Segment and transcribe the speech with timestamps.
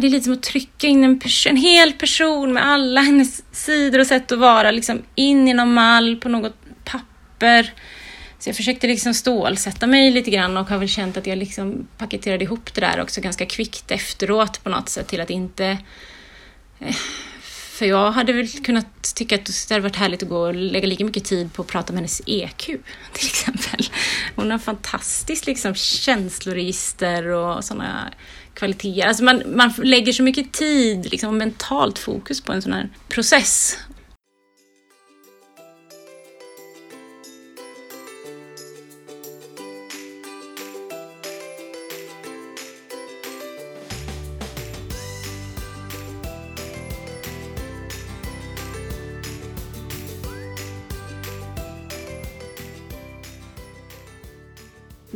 [0.00, 3.98] det är lite som att trycka in en, en hel person med alla hennes sidor
[3.98, 7.72] och sätt att vara liksom in i någon mall på något papper.
[8.38, 11.86] Så jag försökte liksom stålsätta mig lite grann och har väl känt att jag liksom
[11.98, 15.78] paketerade ihop det där också ganska kvickt efteråt på något sätt till att inte...
[16.78, 16.96] Eh,
[17.80, 20.86] för jag hade väl kunnat tycka att det hade varit härligt att gå och lägga
[20.86, 22.64] lika mycket tid på att prata med hennes EQ
[23.12, 23.86] till exempel.
[24.36, 28.12] Hon har fantastiskt liksom känsloregister och sådana
[28.54, 29.06] kvaliteter.
[29.08, 32.88] Alltså man, man lägger så mycket tid liksom, och mentalt fokus på en sån här
[33.08, 33.78] process.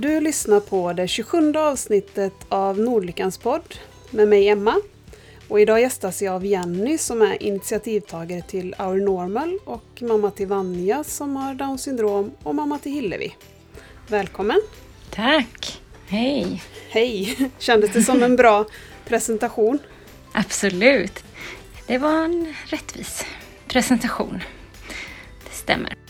[0.05, 3.75] Du lyssnar på det 27 avsnittet av Nordlyckans podd
[4.11, 4.81] med mig Emma.
[5.49, 10.47] Och idag gästas jag av Jenny som är initiativtagare till Our Normal och mamma till
[10.47, 13.35] Vanja som har Downs syndrom och mamma till Hillevi.
[14.09, 14.61] Välkommen!
[15.11, 15.81] Tack!
[16.07, 16.63] Hej!
[16.89, 17.37] Hej!
[17.59, 18.67] Kändes det som en bra
[19.05, 19.79] presentation?
[20.33, 21.25] Absolut!
[21.87, 23.27] Det var en rättvis
[23.69, 24.43] presentation.
[25.45, 26.04] Det stämmer.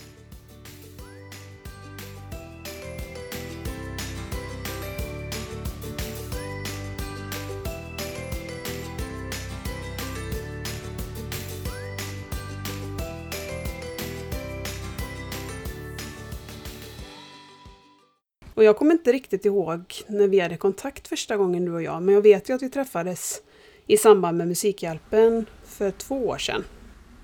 [18.55, 22.01] Och jag kommer inte riktigt ihåg när vi hade kontakt första gången du och jag,
[22.01, 23.41] men jag vet ju att vi träffades
[23.87, 26.63] i samband med Musikhjälpen för två år sedan.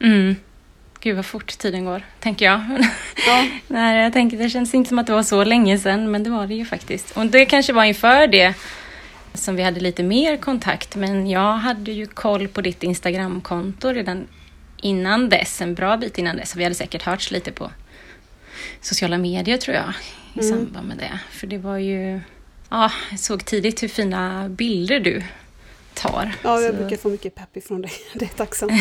[0.01, 0.35] Mm.
[0.99, 2.61] Gud vad fort tiden går, tänker jag.
[3.27, 3.47] Ja.
[3.67, 6.29] Nej, jag tänker, det känns inte som att det var så länge sedan, men det
[6.29, 7.17] var det ju faktiskt.
[7.17, 8.53] Och det kanske var inför det
[9.33, 14.27] som vi hade lite mer kontakt, men jag hade ju koll på ditt Instagramkonto redan
[14.81, 16.55] innan dess, en bra bit innan dess.
[16.55, 17.71] Vi hade säkert hörts lite på
[18.81, 19.93] sociala medier tror jag
[20.33, 20.49] i mm.
[20.49, 21.19] samband med det.
[21.31, 22.19] För det var ju...
[22.69, 25.23] Ja, jag såg tidigt hur fina bilder du
[25.93, 26.35] tar.
[26.43, 26.77] Ja, jag så...
[26.77, 27.91] brukar få mycket pepp ifrån dig.
[28.13, 28.71] Det är tacksamt.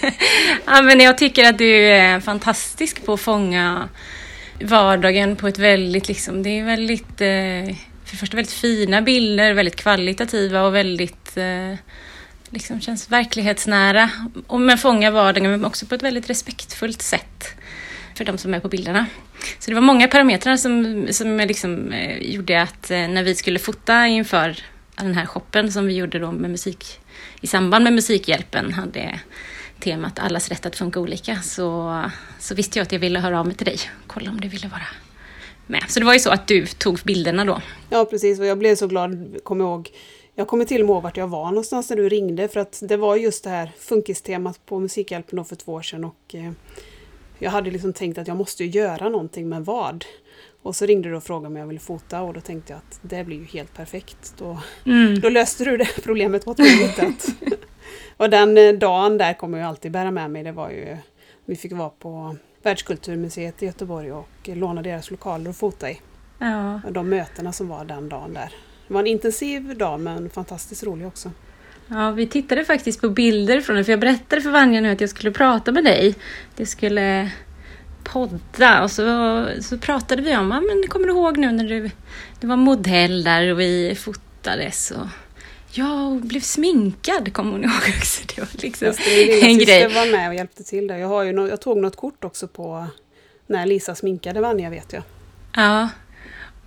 [0.66, 3.88] ja, men jag tycker att du är fantastisk på att fånga
[4.60, 9.52] vardagen på ett väldigt, liksom, det är väldigt, eh, för det första väldigt fina bilder,
[9.52, 11.74] väldigt kvalitativa och väldigt, eh,
[12.50, 14.10] liksom känns verklighetsnära.
[14.46, 17.59] Och men fånga vardagen men också på ett väldigt respektfullt sätt
[18.20, 19.06] för de som är på bilderna.
[19.58, 23.58] Så det var många parametrar som, som liksom, eh, gjorde att eh, när vi skulle
[23.58, 24.56] fota inför
[24.96, 27.00] den här shoppen som vi gjorde då med musik
[27.40, 29.20] i samband med Musikhjälpen hade
[29.78, 32.02] temat allas rätt att funka olika så,
[32.38, 34.68] så visste jag att jag ville höra av mig till dig kolla om du ville
[34.68, 34.86] vara
[35.66, 35.84] med.
[35.88, 37.62] Så det var ju så att du tog bilderna då.
[37.90, 39.90] Ja precis och jag blev så glad, kom ihåg
[40.34, 42.82] jag kommer till och med ihåg vart jag var någonstans när du ringde för att
[42.82, 46.52] det var just det här funkistemat på Musikhjälpen då för två år sedan och eh,
[47.40, 50.04] jag hade liksom tänkt att jag måste göra någonting med vad.
[50.62, 53.00] Och så ringde du och frågade om jag ville fota och då tänkte jag att
[53.02, 54.34] det blir ju helt perfekt.
[54.38, 55.20] Då, mm.
[55.20, 57.26] då löste du det problemet otroligt.
[58.16, 60.42] och den eh, dagen där kommer jag alltid bära med mig.
[60.42, 60.96] Det var ju,
[61.44, 66.00] vi fick vara på Världskulturmuseet i Göteborg och låna deras lokaler och fota i.
[66.38, 66.80] Ja.
[66.86, 68.54] Och de mötena som var den dagen där.
[68.88, 71.30] Det var en intensiv dag men fantastiskt rolig också.
[71.90, 75.00] Ja, vi tittade faktiskt på bilder från det, för jag berättade för Vanja nu att
[75.00, 76.14] jag skulle prata med dig.
[76.56, 77.30] Jag skulle
[78.04, 81.90] podda och så, så pratade vi om, ja men kommer du ihåg nu när du,
[82.40, 85.06] du var modell där och vi fotades och
[85.72, 88.22] jag blev sminkad, kommer hon ihåg också.
[88.34, 89.88] Det var liksom Just det, en grej.
[89.88, 90.96] var med och hjälpte till där.
[90.96, 92.86] Jag, har ju no jag tog något kort också på
[93.46, 95.02] när Lisa sminkade Vanja vet jag.
[95.56, 95.88] Ja,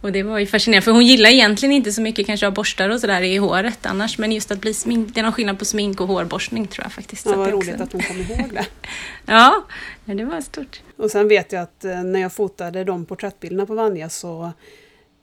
[0.03, 2.89] och det var ju fascinerande, för hon gillar egentligen inte så mycket kanske av borstar
[2.89, 5.65] och sådär i håret annars, men just att bli smink, det är någon skillnad på
[5.65, 7.25] smink och hårborstning tror jag faktiskt.
[7.25, 7.83] Ja, vad roligt också...
[7.83, 8.65] att hon kom ihåg det.
[9.25, 9.65] ja,
[10.05, 10.81] det var stort.
[10.97, 14.51] Och sen vet jag att eh, när jag fotade de porträttbilderna på Vanja så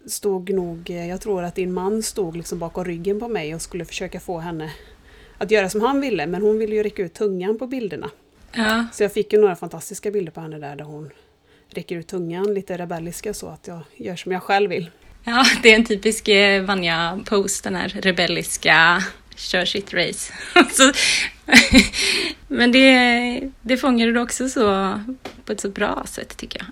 [0.06, 3.62] stod nog, eh, jag tror att din man stod liksom bakom ryggen på mig och
[3.62, 4.70] skulle försöka få henne
[5.38, 8.10] att göra som han ville, men hon ville ju räcka ut tungan på bilderna.
[8.52, 8.86] Ja.
[8.92, 11.10] Så jag fick ju några fantastiska bilder på henne där, där hon
[11.70, 14.90] räcker ut tungan, lite rebelliska så att jag gör som jag själv vill.
[15.24, 19.04] Ja, det är en typisk eh, Vanja-pose, den här rebelliska
[19.36, 20.32] kör sitt race.
[22.48, 25.00] men det, det fångade du också så
[25.44, 26.68] på ett så bra sätt tycker jag.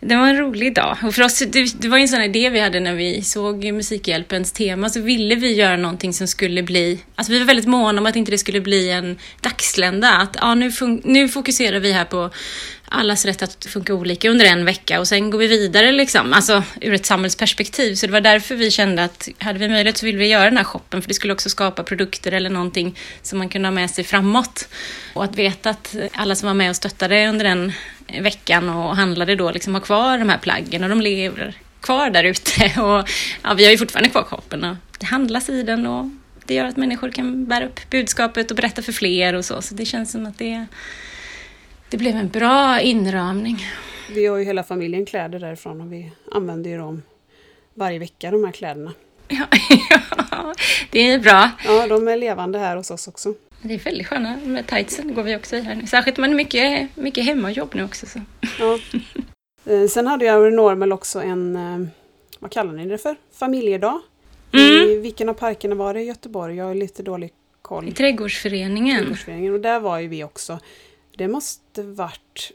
[0.00, 0.96] Det var en rolig dag.
[1.04, 3.64] Och för oss, det, det var ju en sån idé vi hade när vi såg
[3.72, 7.00] Musikhjälpens tema, så ville vi göra någonting som skulle bli...
[7.14, 10.10] Alltså vi var väldigt måna om att inte det skulle bli en dagslända.
[10.10, 10.70] Att ja, nu,
[11.04, 12.30] nu fokuserar vi här på
[12.88, 16.62] allas rätt att funka olika under en vecka och sen går vi vidare liksom, alltså
[16.80, 17.94] ur ett samhällsperspektiv.
[17.94, 20.56] Så det var därför vi kände att hade vi möjlighet så ville vi göra den
[20.56, 23.90] här shoppen, för det skulle också skapa produkter eller någonting som man kunde ha med
[23.90, 24.68] sig framåt.
[25.14, 27.72] Och att veta att alla som var med och stöttade under den
[28.20, 32.24] veckan och handlade då liksom har kvar de här plaggen och de lever kvar där
[32.24, 32.80] ute.
[32.80, 33.08] Och
[33.42, 36.06] ja, vi har ju fortfarande kvar shoppen och det handlas i den och
[36.44, 39.62] det gör att människor kan bära upp budskapet och berätta för fler och så.
[39.62, 40.66] Så det känns som att det
[41.90, 43.58] det blev en bra inramning.
[44.14, 47.02] Vi har ju hela familjen kläder därifrån och vi använder ju dem
[47.74, 48.92] varje vecka, de här kläderna.
[50.30, 50.54] Ja,
[50.90, 51.50] det är bra.
[51.64, 53.34] Ja, de är levande här hos oss också.
[53.62, 55.86] Det är väldigt sköna, med tightsen går vi också i här nu.
[55.86, 58.06] Särskilt man är mycket, mycket hemmajobb nu också.
[58.06, 58.20] Så.
[58.58, 58.78] Ja.
[59.72, 61.88] Eh, sen hade jag Normal också en, eh,
[62.38, 63.16] vad kallar ni det för?
[63.32, 64.00] Familjedag.
[64.52, 64.90] Mm.
[64.90, 66.56] I vilken av parkerna var det i Göteborg?
[66.56, 67.88] Jag har lite dålig koll.
[67.88, 68.98] I Trädgårdsföreningen.
[68.98, 69.54] Trädgårdsföreningen.
[69.54, 70.58] Och där var ju vi också.
[71.16, 72.52] Det måste varit...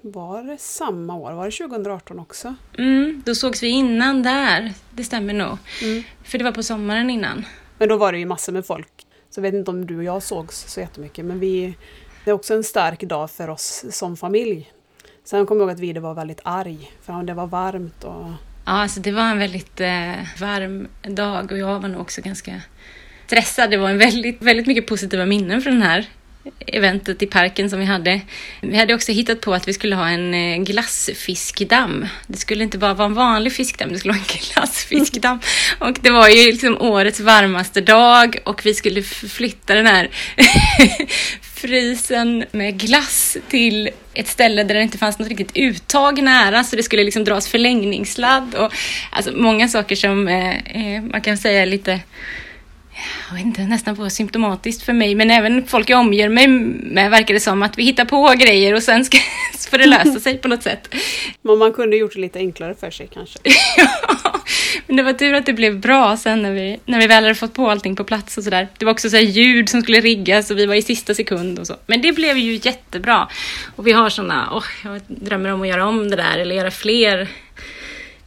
[0.00, 1.32] Var det samma år?
[1.32, 2.54] Var det 2018 också?
[2.78, 4.72] Mm, då sågs vi innan där.
[4.90, 5.58] Det stämmer nog.
[5.82, 6.02] Mm.
[6.24, 7.44] För det var på sommaren innan.
[7.78, 9.06] Men då var det ju massor med folk.
[9.30, 11.24] Så jag vet inte om du och jag sågs så jättemycket.
[11.24, 11.76] Men vi,
[12.24, 14.72] det är också en stark dag för oss som familj.
[15.24, 16.92] Sen kommer jag ihåg att Vide var väldigt arg.
[17.02, 18.26] För det var varmt och...
[18.66, 22.62] Ja, alltså det var en väldigt eh, varm dag och jag var nog också ganska
[23.26, 23.70] stressad.
[23.70, 26.08] Det var en väldigt, väldigt mycket positiva minnen från den här
[26.66, 28.20] eventet i parken som vi hade.
[28.60, 32.06] Vi hade också hittat på att vi skulle ha en eh, glassfiskdamm.
[32.26, 35.40] Det skulle inte bara vara en vanlig fiskdamm, det skulle vara en glassfiskdamm.
[35.78, 40.10] Och det var ju liksom årets varmaste dag och vi skulle flytta den här
[41.40, 46.76] frysen med glass till ett ställe där det inte fanns något riktigt uttag nära så
[46.76, 48.72] det skulle liksom dras förlängningssladd och
[49.10, 52.00] alltså många saker som eh, eh man kan säga lite
[53.28, 57.10] jag vet inte, nästan var symptomatiskt för mig, men även folk jag omger mig med
[57.10, 59.18] verkar det som att vi hittar på grejer och sen ska,
[59.70, 60.94] får det lösa sig på något sätt.
[61.42, 63.38] Men man kunde gjort det lite enklare för sig kanske.
[63.76, 64.40] ja,
[64.86, 67.34] men det var tur att det blev bra sen när vi, när vi väl hade
[67.34, 68.68] fått på allting på plats och sådär.
[68.78, 71.66] Det var också så ljud som skulle riggas och vi var i sista sekund och
[71.66, 71.76] så.
[71.86, 73.28] Men det blev ju jättebra.
[73.76, 76.70] Och vi har sådana, oh, jag drömmer om att göra om det där eller göra
[76.70, 77.28] fler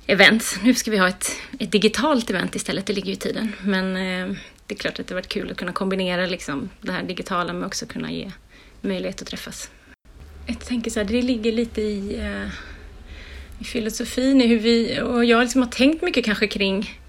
[0.08, 0.60] event.
[0.64, 3.54] Nu ska vi ha ett, ett digitalt event istället, det ligger ju i tiden.
[3.62, 4.38] Men eh,
[4.68, 7.66] det är klart att det varit kul att kunna kombinera liksom, det här digitala med
[7.66, 8.32] också kunna ge
[8.82, 9.72] möjlighet att träffas.
[10.48, 12.48] Jag tänker så här, det ligger lite i, eh,
[13.60, 17.00] i filosofin, i hur vi, och jag liksom har tänkt mycket kanske kring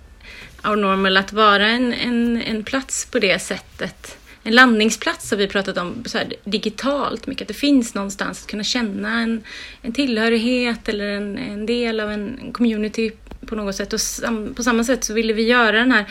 [0.64, 4.19] Our Normal, att vara en, en, en plats på det sättet.
[4.43, 8.50] En landningsplats har vi pratat om så här, digitalt mycket, att det finns någonstans att
[8.50, 9.43] kunna känna en,
[9.82, 13.10] en tillhörighet eller en, en del av en community
[13.46, 13.93] på något sätt.
[13.93, 16.05] Och sam, på samma sätt så ville vi göra den här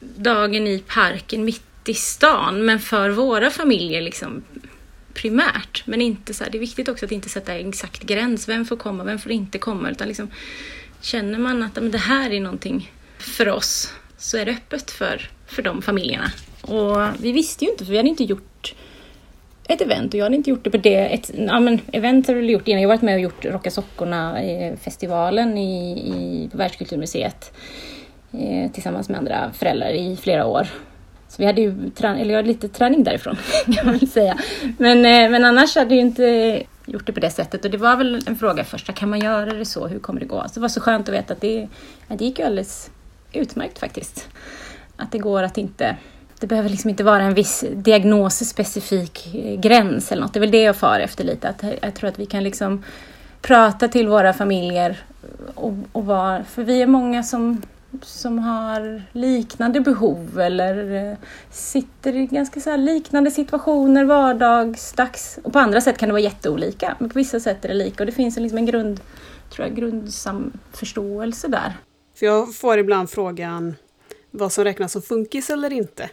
[0.00, 4.44] dagen i parken mitt i stan, men för våra familjer liksom
[5.14, 5.82] primärt.
[5.86, 8.48] Men inte så här, det är viktigt också att inte sätta exakt gräns.
[8.48, 9.90] Vem får komma, vem får inte komma?
[9.90, 10.30] Utan liksom,
[11.00, 15.30] känner man att men det här är någonting för oss så är det öppet för,
[15.46, 16.30] för de familjerna.
[16.60, 18.74] Och vi visste ju inte, för vi hade inte gjort
[19.68, 21.14] ett event och jag hade inte gjort det på det.
[21.14, 22.82] Ett, ja, men event har jag gjort innan.
[22.82, 27.52] Jag har varit med och gjort Rocka Sockorna-festivalen eh, i, i, på Världskulturmuseet
[28.38, 30.66] eh, tillsammans med andra föräldrar i flera år.
[31.28, 33.36] Så vi hade ju eller jag hade lite träning därifrån
[33.74, 34.38] kan man väl säga.
[34.78, 37.96] Men, eh, men annars hade jag inte gjort det på det sättet och det var
[37.96, 40.44] väl en fråga först, kan man göra det så, hur kommer det gå?
[40.48, 41.68] Så det var så skönt att veta att det,
[42.08, 42.90] att det gick ju alldeles
[43.32, 44.28] utmärkt faktiskt.
[44.96, 45.96] Att det går att inte
[46.40, 50.32] det behöver liksom inte vara en viss diagnosspecifik eh, gräns eller något.
[50.32, 51.48] Det är väl det jag far efter lite.
[51.48, 52.84] Att jag tror att vi kan liksom
[53.42, 54.96] prata till våra familjer
[55.54, 57.62] och, och vara, för vi är många som
[58.04, 61.18] som har liknande behov eller eh,
[61.50, 65.38] sitter i ganska så liknande situationer vardagsdags.
[65.42, 68.02] Och på andra sätt kan det vara jätteolika, men på vissa sätt är det lika.
[68.02, 69.00] Och det finns liksom en grund,
[69.50, 71.72] tror jag, grundsam förståelse där.
[72.14, 73.74] För jag får ibland frågan
[74.30, 76.10] vad som räknas som funkis eller inte.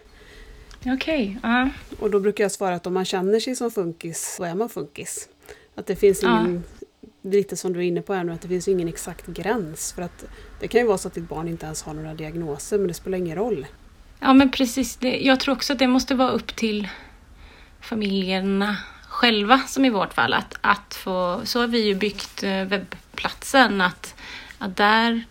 [0.85, 1.67] Okej, okay, uh.
[1.99, 4.69] Och då brukar jag svara att om man känner sig som funkis, så är man
[4.69, 5.29] funkis.
[5.75, 6.61] Att det finns ingen, uh
[7.23, 9.93] lite som du är inne på här nu, att det finns ingen exakt gräns.
[9.93, 10.25] För att
[10.59, 12.93] det kan ju vara så att ditt barn inte ens har några diagnoser, men det
[12.93, 13.67] spelar ingen roll.
[14.19, 14.97] Ja, men precis.
[15.01, 16.87] Jag tror också att det måste vara upp till
[17.81, 18.77] familjerna
[19.07, 20.33] själva, som i vårt fall.
[20.33, 24.15] Att, att få, så har vi ju byggt eh, webbplatsen, att,
[24.57, 25.23] att där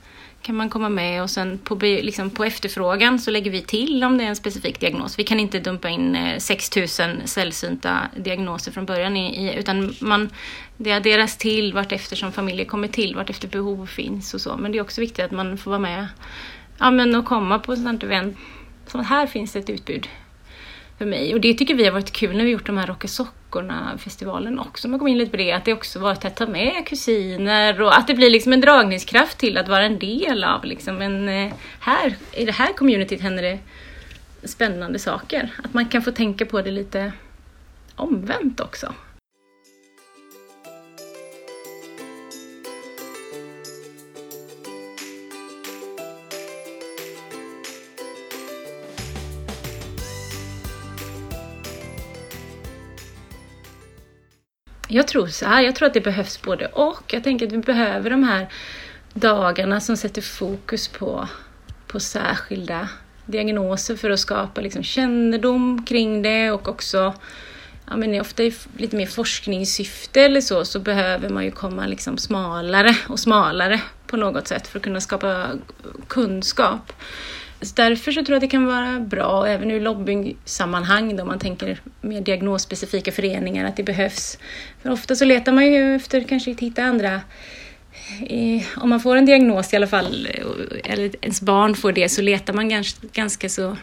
[0.43, 4.19] kan man komma med och sen på, liksom på efterfrågan så lägger vi till om
[4.19, 5.19] det är en specifik diagnos.
[5.19, 10.31] Vi kan inte dumpa in eh, 6000 sällsynta diagnoser från början i, utan man,
[10.77, 14.57] det adderas till vart eftersom familjer kommer till, vart efter behov finns och så.
[14.57, 16.07] Men det är också viktigt att man får vara med
[16.79, 18.37] ja, men och komma på ett sånt event.
[18.87, 20.09] Så här finns det ett utbud
[20.99, 21.35] för mig.
[21.35, 23.09] Och det tycker vi har varit kul när vi gjort de här Rocka
[23.53, 24.89] Sockorna-festivalen också.
[24.89, 27.99] Man kommer in lite på det, att det också var att ta med kusiner och
[27.99, 31.29] att det blir liksom en dragningskraft till att vara en del av liksom en...
[31.29, 33.59] Eh, här, i det här communityt händer det
[34.49, 35.51] spännande saker.
[35.65, 37.13] Att man kan få tänka på det lite
[37.95, 38.93] omvänt också.
[54.95, 57.13] Jag tror så här, jag tror att det behövs både och.
[57.13, 58.49] Jag tänker att vi behöver de här
[59.15, 61.29] dagarna som sätter fokus på,
[61.87, 62.89] på särskilda
[63.27, 67.15] diagnoser för att skapa liksom kännedom kring det och också
[67.87, 72.19] ja, men ofta i lite mer forskningssyfte eller så, så behöver man ju komma liksom
[72.19, 75.47] smalare och smalare på något sätt för att kunna skapa
[76.09, 76.93] kunskap.
[77.63, 81.39] Så därför så tror jag att det kan vara bra, även ur lobbyingsammanhang då man
[81.39, 84.39] tänker mer diagnosspecifika föreningar, att det behövs.
[84.83, 87.21] För ofta så letar man ju efter kanske att hitta andra
[88.77, 90.29] om man får en diagnos i alla fall,
[90.85, 93.77] eller ens barn får det, så letar man ganska, ganska så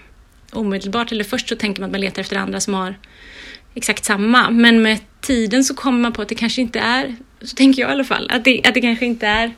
[0.54, 2.96] omedelbart, eller först så tänker man att man letar efter andra som har
[3.76, 7.56] exakt samma, men med tiden så kommer man på att det kanske inte är, så
[7.56, 9.54] tänker jag i alla fall, att det, att det kanske inte är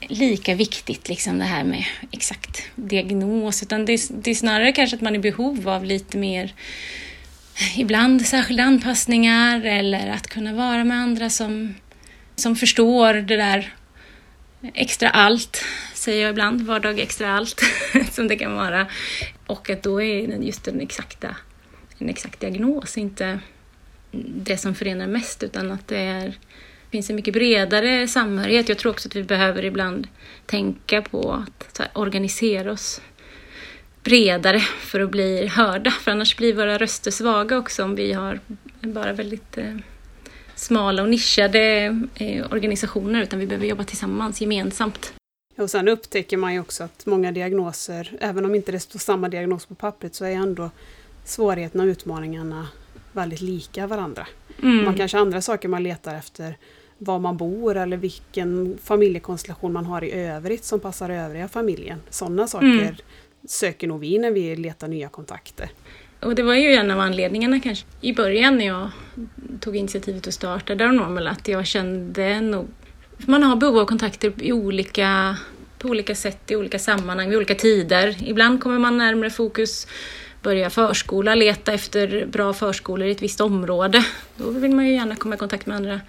[0.00, 4.96] lika viktigt liksom det här med exakt diagnos, utan det är, det är snarare kanske
[4.96, 6.54] att man är i behov av lite mer
[7.76, 11.74] ibland särskilda anpassningar eller att kunna vara med andra som,
[12.36, 13.74] som förstår det där
[14.74, 15.64] extra allt,
[15.94, 17.62] säger jag ibland, vardag extra allt
[18.10, 18.86] som det kan vara.
[19.46, 21.36] Och att då är just den exakta,
[21.98, 23.40] en exakt diagnos inte
[24.12, 26.38] det som förenar mest utan att det är
[26.90, 28.68] finns en mycket bredare samhörighet.
[28.68, 30.08] Jag tror också att vi behöver ibland
[30.46, 33.00] tänka på att här, organisera oss
[34.02, 35.90] bredare för att bli hörda.
[35.90, 38.40] För annars blir våra röster svaga också om vi har
[38.80, 39.76] bara väldigt eh,
[40.54, 41.60] smala och nischade
[42.14, 45.12] eh, organisationer utan vi behöver jobba tillsammans, gemensamt.
[45.56, 49.28] Och sen upptäcker man ju också att många diagnoser, även om inte det står samma
[49.28, 50.70] diagnos på pappret, så är ändå
[51.24, 52.68] svårigheterna och utmaningarna
[53.12, 54.26] väldigt lika varandra.
[54.62, 54.84] Mm.
[54.84, 56.56] Man kanske har andra saker man letar efter
[56.98, 62.00] var man bor eller vilken familjekonstellation man har i övrigt som passar övriga familjen.
[62.10, 62.94] Sådana saker mm.
[63.46, 65.70] söker nog vi när vi letar nya kontakter.
[66.20, 68.90] Och det var ju en av anledningarna kanske i början när jag
[69.60, 72.66] tog initiativet och startade Normal att jag kände nog...
[73.18, 75.36] Man har behov av kontakter i olika,
[75.78, 78.16] på olika sätt, i olika sammanhang, vid olika tider.
[78.26, 79.86] Ibland kommer man närmare fokus
[80.42, 84.04] börja förskola, leta efter bra förskolor i ett visst område.
[84.36, 86.00] Då vill man ju gärna komma i kontakt med andra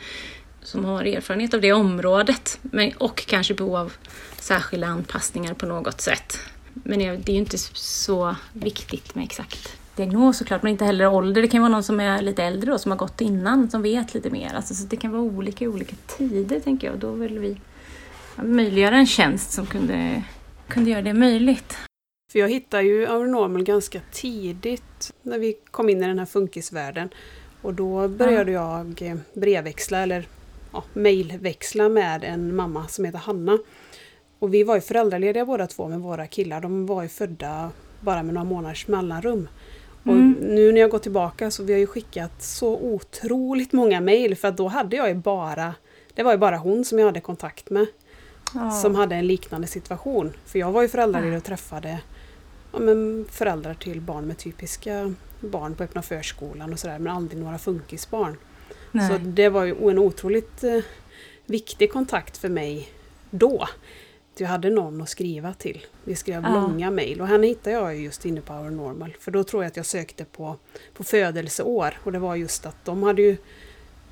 [0.70, 3.94] som har erfarenhet av det området men, och kanske behov av
[4.40, 6.40] särskilda anpassningar på något sätt.
[6.74, 11.42] Men det är ju inte så viktigt med exakt diagnos såklart, men inte heller ålder.
[11.42, 14.14] Det kan vara någon som är lite äldre och som har gått innan, som vet
[14.14, 14.54] lite mer.
[14.54, 17.00] Alltså, så det kan vara olika i olika tider, tänker jag.
[17.00, 17.58] Då vill vi
[18.36, 20.24] möjliggöra en tjänst som kunde,
[20.68, 21.78] kunde göra det möjligt.
[22.32, 27.10] För jag hittade ju Our ganska tidigt när vi kom in i den här funkisvärlden.
[27.62, 28.86] Och då började ja.
[29.00, 30.28] jag brevväxla, eller
[30.74, 33.58] ja, mejlväxla med en mamma som heter Hanna.
[34.40, 36.62] Och vi var ju föräldralediga båda två med våra killar.
[36.62, 39.48] De var ju födda bara med några månaders mellanrum.
[40.04, 40.36] Och mm.
[40.42, 44.48] nu när jag går tillbaka så vi har ju skickat så otroligt många mejl för
[44.48, 45.74] att då hade jag ju bara
[46.14, 47.86] Det var ju bara hon som jag hade kontakt med.
[48.54, 48.72] Ja.
[48.72, 50.34] Som hade en liknande situation.
[50.46, 52.00] För jag var ju föräldraledig och träffade
[52.72, 57.42] ja, men föräldrar till barn med typiska barn på öppna förskolan och sådär men aldrig
[57.42, 58.38] några funkisbarn.
[58.92, 59.08] Nej.
[59.08, 60.80] Så det var ju en otroligt eh,
[61.46, 62.90] viktig kontakt för mig
[63.30, 63.68] då.
[64.38, 65.86] Jag hade någon att skriva till.
[66.04, 66.54] Vi skrev ja.
[66.54, 69.16] långa mejl och henne hittade jag just inne på Our Normal.
[69.20, 70.56] För då tror jag att jag sökte på,
[70.94, 73.38] på födelseår och det var just att de hade ju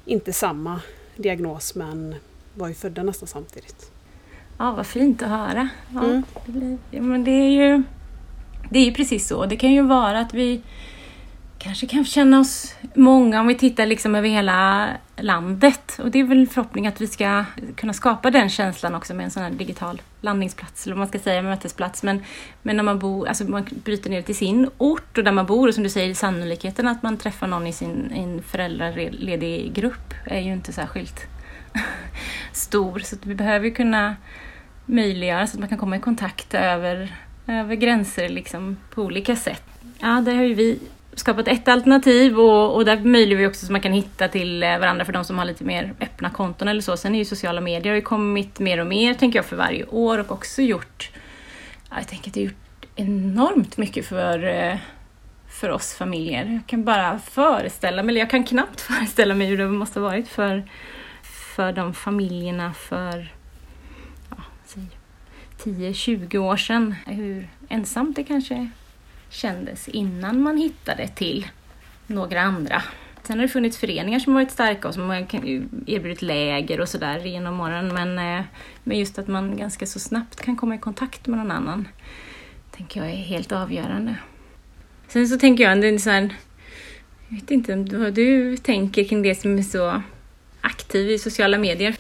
[0.06, 0.82] inte samma
[1.16, 2.16] diagnos men
[2.54, 3.92] var ju födda nästan samtidigt.
[4.58, 5.70] Ja, vad fint att höra.
[5.94, 6.24] Ja, mm.
[6.46, 7.84] det, blir, men det är ju
[8.70, 9.46] det är ju precis så.
[9.46, 10.62] Det kan ju vara att vi
[11.60, 16.00] kanske kan känna oss många om vi tittar liksom över hela landet.
[16.04, 17.46] Och det är väl förhoppning att vi ska
[17.76, 21.20] kunna skapa den känslan också med en sån här digital landningsplats, eller vad man ska
[21.20, 22.04] säga, mötesplats.
[22.04, 22.24] Men,
[22.62, 25.68] men när man bor, alltså man bryter ner till sin ort och där man bor,
[25.68, 30.40] och som du säger, sannolikheten att man träffar någon i sin en föräldraledig grupp är
[30.40, 31.22] ju inte särskilt
[32.52, 33.00] stor.
[33.00, 34.16] Så vi behöver kunna
[34.86, 37.16] möjliggöra så att man kan komma i kontakt över,
[37.48, 39.64] över gränser liksom på olika sätt.
[40.00, 40.80] Ja, där har ju vi
[41.20, 44.80] skapat ett alternativ och, och där möjliggör vi också så man kan hitta till eh,
[44.80, 46.98] varandra för de som har lite mer öppna konton eller så.
[46.98, 49.86] Sen är ju sociala medier har ju kommit mer och mer, tänker jag, för varje
[49.86, 51.12] år och också gjort,
[51.96, 54.78] jag tänker att det har gjort enormt mycket för, eh,
[55.50, 56.46] för oss familjer.
[56.46, 60.08] Jag kan bara föreställa mig, eller jag kan knappt föreställa mig hur det måste ha
[60.08, 60.64] varit för,
[61.56, 63.34] för de familjerna för
[64.30, 64.38] ja,
[65.64, 66.96] 10-20 år sedan.
[67.06, 68.70] Hur ensamt det kanske
[69.30, 71.48] kändes innan man hittade till
[72.08, 72.84] några andra.
[73.24, 77.20] Sen har det funnits föreningar som varit starka och som har erbjudit läger och sådär
[77.20, 77.94] genom åren.
[77.94, 78.46] Men, eh,
[78.84, 81.88] men just att man ganska så snabbt kan komma i kontakt med någon annan
[82.78, 84.16] tänker jag är helt avgörande.
[85.08, 86.36] Sen så tänker jag, det är så här,
[87.28, 90.02] jag vet inte vad du tänker kring det som är så
[90.62, 91.96] aktiv i sociala medier.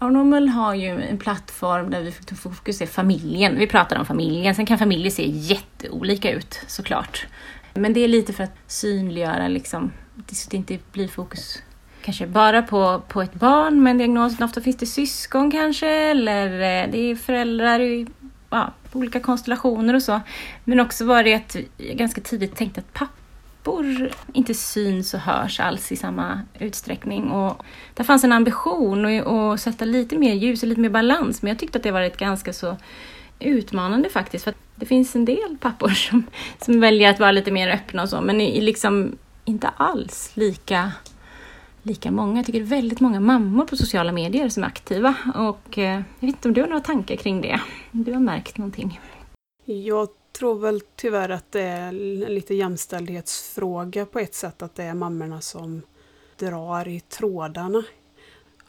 [0.00, 3.58] Normal har ju en plattform där vi fokuserar familjen.
[3.58, 4.54] Vi pratar om familjen.
[4.54, 7.26] Sen kan familjer se jätteolika ut såklart.
[7.74, 9.92] Men det är lite för att synliggöra liksom,
[10.32, 11.62] så det inte blir fokus
[12.04, 14.40] kanske bara på, på ett barn med en diagnos.
[14.40, 18.06] Ofta finns det syskon kanske eller eh, det är föräldrar i
[18.50, 20.20] ja, olika konstellationer och så.
[20.64, 23.23] Men också var det att jag ganska tidigt tänkte att pappa
[23.64, 27.30] pappor inte syns och hörs alls i samma utsträckning.
[27.30, 27.62] Och
[27.94, 31.58] där fanns en ambition att sätta lite mer ljus och lite mer balans, men jag
[31.58, 32.76] tyckte att det var ett ganska så
[33.40, 34.44] utmanande faktiskt.
[34.44, 36.26] För det finns en del pappor som,
[36.60, 40.92] som väljer att vara lite mer öppna och så, men liksom inte alls lika
[41.82, 42.36] lika många.
[42.36, 46.02] Jag tycker det är väldigt många mammor på sociala medier som är aktiva och eh,
[46.20, 47.60] jag vet inte om du har några tankar kring det?
[47.92, 49.00] Du har märkt någonting?
[49.64, 51.92] Jag tror väl tyvärr att det är
[52.28, 55.82] lite jämställdhetsfråga på ett sätt, att det är mammorna som
[56.38, 57.84] drar i trådarna.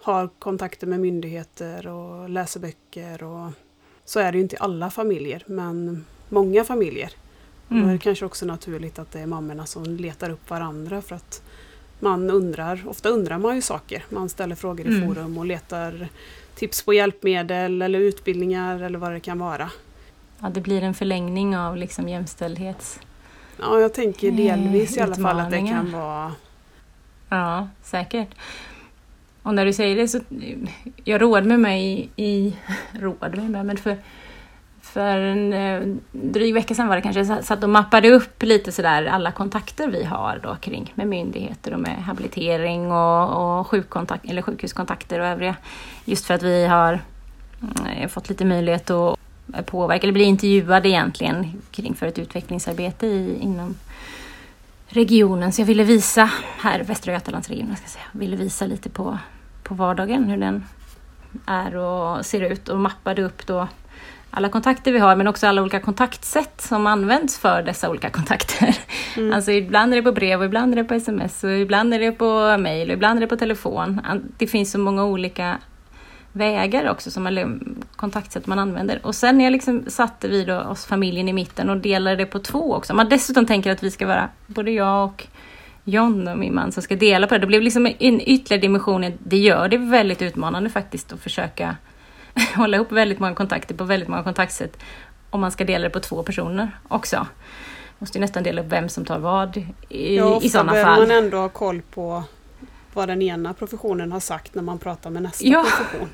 [0.02, 3.52] Har kontakter med myndigheter och läser böcker och
[4.06, 7.12] så är det ju inte i alla familjer, men många familjer.
[7.70, 7.84] Mm.
[7.84, 11.16] Då är det kanske också naturligt att det är mammorna som letar upp varandra för
[11.16, 11.42] att
[12.00, 14.06] man undrar, ofta undrar man ju saker.
[14.10, 15.08] Man ställer frågor i mm.
[15.08, 16.08] forum och letar
[16.56, 19.72] tips på hjälpmedel eller utbildningar eller vad det kan vara
[20.42, 23.00] ja, det blir en förlängning av liksom jämställdhets...
[23.60, 26.32] Ja, jag tänker delvis i alla fall att det kan vara...
[27.30, 28.30] Ja, säkert.
[29.44, 30.20] Och när du säger det så,
[31.04, 32.56] jag råd med mig i,
[32.92, 33.98] råd med mig, men för,
[34.82, 38.72] för en eh, dryg vecka sedan var det kanske, jag satt och mappade upp lite
[38.72, 44.30] sådär alla kontakter vi har då kring med myndigheter och med habilitering och, och sjukkontakt,
[44.30, 45.56] eller sjukhuskontakter och övriga.
[46.06, 47.00] Just för att vi har
[47.86, 49.20] mm, fått lite möjlighet att
[49.66, 53.76] påverka, eller bli intervjuad egentligen kring för ett utvecklingsarbete i, inom
[54.88, 55.52] regionen.
[55.52, 56.30] Så jag ville visa,
[56.60, 59.18] här Västra Götalandsregionen, ska jag säga, ville visa lite på,
[59.64, 60.66] på vardagen hur den
[61.46, 63.68] är och ser ut och mappade upp då
[64.38, 68.78] alla kontakter vi har men också alla olika kontaktsätt som används för dessa olika kontakter.
[69.18, 69.34] Mm.
[69.34, 72.00] Alltså ibland är det på brev och ibland är det på sms och ibland är
[72.00, 74.02] det på mail och ibland är det på telefon.
[74.38, 75.58] Det finns så många olika
[76.36, 79.06] vägar också, som man, kontaktsätt man använder.
[79.06, 82.26] Och sen när jag liksom satte vi då oss familjen i mitten och delade det
[82.26, 82.94] på två också.
[82.94, 85.28] Man dessutom tänker att vi ska vara, både jag och
[85.84, 87.40] John och min man som ska dela på det.
[87.40, 89.14] Det blev liksom en ytterligare dimension.
[89.20, 91.76] Det gör det väldigt utmanande faktiskt att försöka
[92.56, 94.78] hålla ihop väldigt många kontakter på väldigt många kontaktsätt.
[95.30, 97.28] Om man ska dela det på två personer också.
[98.00, 99.58] Måste ju nästan dela upp vem som tar vad
[99.90, 101.02] i, ja, i sådana fall.
[101.02, 102.24] Ja, man ändå ha koll på
[102.94, 105.64] vad den ena professionen har sagt när man pratar med nästa ja.
[105.64, 106.10] profession.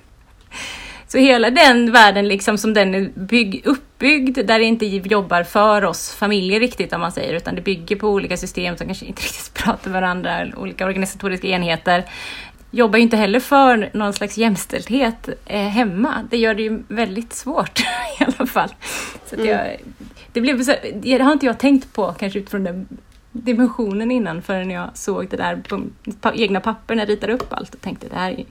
[1.08, 5.84] Så hela den världen liksom som den är bygg, uppbyggd, där det inte jobbar för
[5.84, 9.22] oss familjer riktigt om man säger, utan det bygger på olika system som kanske inte
[9.24, 12.04] riktigt pratar med varandra, olika organisatoriska enheter,
[12.72, 16.28] jobbar ju inte heller för någon slags jämställdhet eh, hemma.
[16.30, 17.80] Det gör det ju väldigt svårt
[18.20, 18.70] i alla fall.
[19.26, 19.48] Så mm.
[19.48, 19.78] jag,
[20.34, 22.88] det, blev så, det har inte jag tänkt på kanske utifrån den
[23.32, 25.56] dimensionen innan förrän jag såg det där
[26.22, 28.46] på, egna papper när jag ritade upp allt och tänkte det här är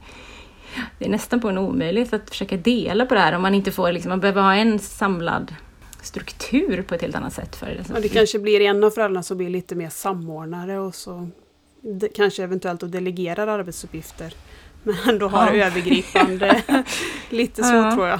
[0.99, 3.71] det är nästan på en omöjlighet att försöka dela på det här om man inte
[3.71, 5.55] får, liksom, man behöver ha en samlad
[6.01, 7.55] struktur på ett helt annat sätt.
[7.55, 10.95] för Det, ja, det kanske blir en av föräldrarna som blir lite mer samordnare och
[10.95, 11.29] så
[11.81, 14.33] det, kanske eventuellt att delegerar arbetsuppgifter.
[14.83, 15.65] Men ändå har ja.
[15.65, 16.63] övergripande,
[17.29, 17.91] lite så ja.
[17.91, 18.19] tror jag.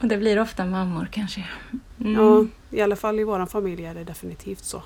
[0.00, 1.44] Och det blir ofta mammor kanske.
[2.00, 2.14] Mm.
[2.14, 4.82] Ja, i alla fall i vår familj är det definitivt så.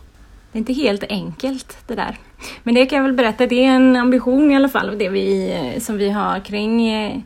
[0.52, 2.16] Det är inte helt enkelt det där.
[2.62, 5.78] Men det kan jag väl berätta, det är en ambition i alla fall det vi,
[5.80, 7.18] som vi har kring eh,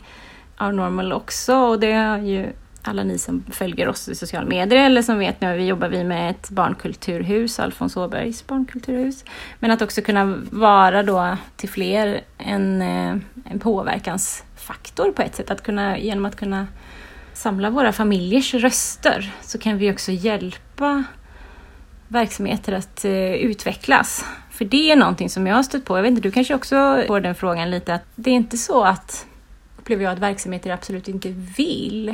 [0.60, 1.56] Our Normal också.
[1.56, 5.40] Och det har ju alla ni som följer oss i sociala medier eller som vet
[5.40, 9.24] nu vi jobbar vi med ett barnkulturhus, Alfons Åbergs barnkulturhus.
[9.58, 13.16] Men att också kunna vara då till fler en, eh,
[13.50, 15.50] en påverkansfaktor på ett sätt.
[15.50, 16.66] Att kunna, genom att kunna
[17.32, 21.04] samla våra familjers röster så kan vi också hjälpa
[22.12, 24.24] verksamheter att uh, utvecklas.
[24.50, 25.98] För det är någonting som jag har stött på.
[25.98, 28.84] Jag vet inte, du kanske också får den frågan lite att det är inte så
[28.84, 29.26] att
[29.78, 32.06] upplever jag att verksamheter absolut inte vill.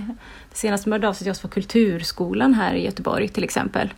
[0.50, 3.94] Det senaste hörde av sig till oss var Kulturskolan här i Göteborg till exempel.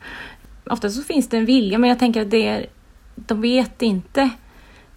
[0.65, 2.67] Ofta så finns det en vilja men jag tänker att det är,
[3.15, 4.31] de vet inte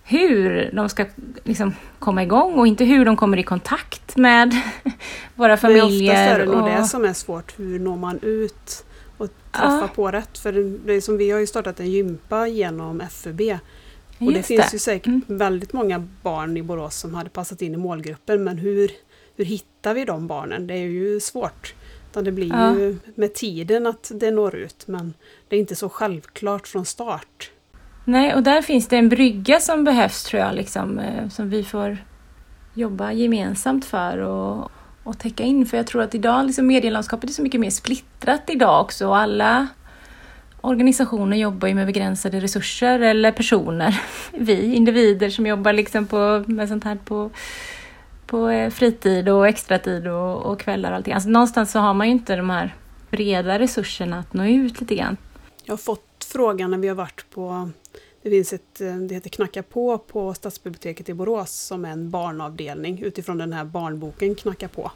[0.04, 1.06] hur de ska
[1.44, 4.62] liksom komma igång och inte hur de kommer i kontakt med
[5.36, 6.14] våra familjer.
[6.14, 6.70] Oftast är det nog och...
[6.70, 7.60] det som är svårt.
[7.60, 8.86] Hur når man ut
[9.24, 9.90] och träffa ja.
[9.96, 10.38] på rätt?
[10.38, 10.52] För
[10.86, 13.42] det är som vi har ju startat en gympa genom FUB.
[14.18, 14.76] Och Just det finns det.
[14.76, 15.22] ju säkert mm.
[15.28, 18.92] väldigt många barn i Borås som hade passat in i målgruppen men hur,
[19.36, 20.68] hur hittar vi de barnen?
[20.68, 21.74] Det är ju svårt.
[22.12, 22.76] Utan det blir ja.
[22.76, 25.14] ju med tiden att det når ut men
[25.48, 27.52] det är inte så självklart från start.
[28.06, 31.64] Nej, och där finns det en brygga som behövs tror jag, liksom, eh, som vi
[31.64, 31.98] får
[32.74, 34.72] jobba gemensamt för och,
[35.04, 35.66] och täcka in.
[35.66, 39.18] För jag tror att idag, liksom medielandskapet är så mycket mer splittrat idag också och
[39.18, 39.68] alla
[40.62, 44.02] organisationer jobbar ju med begränsade resurser eller personer.
[44.32, 47.30] Vi individer som jobbar liksom på, med sånt här på,
[48.28, 51.14] på eh, fritid och extratid och, och kvällar och allting.
[51.14, 52.76] Alltså någonstans så har man ju inte de här
[53.10, 55.18] breda resurserna att nå ut lite grann.
[55.64, 57.70] Jag har fått frågan när vi har varit på
[58.24, 62.10] det finns ett, eh, det heter Knacka på på Stadsbiblioteket i Borås som är en
[62.10, 64.92] barnavdelning utifrån den här barnboken Knacka på.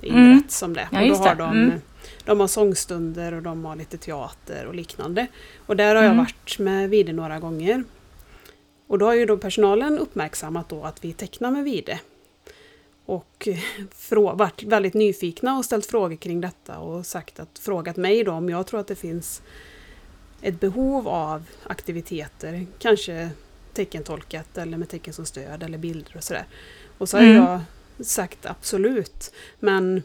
[0.00, 0.48] Det är inrätt mm.
[0.48, 0.88] som det.
[0.92, 1.80] Ja, och då har de, mm.
[2.24, 5.26] de har sångstunder och de har lite teater och liknande.
[5.66, 6.16] Och där har jag mm.
[6.16, 7.84] varit med Vide några gånger.
[8.86, 12.00] Och då har ju då personalen uppmärksammat då att vi tecknar med Vide.
[13.06, 13.48] Och
[14.10, 18.48] varit väldigt nyfikna och ställt frågor kring detta och sagt att, frågat mig då om
[18.48, 19.42] jag tror att det finns
[20.40, 23.30] ett behov av aktiviteter, kanske
[23.72, 26.44] teckentolkat eller med tecken som stöd eller bilder och sådär.
[26.98, 27.36] Och så har mm.
[27.36, 27.60] jag
[28.06, 29.32] sagt absolut.
[29.60, 30.02] Men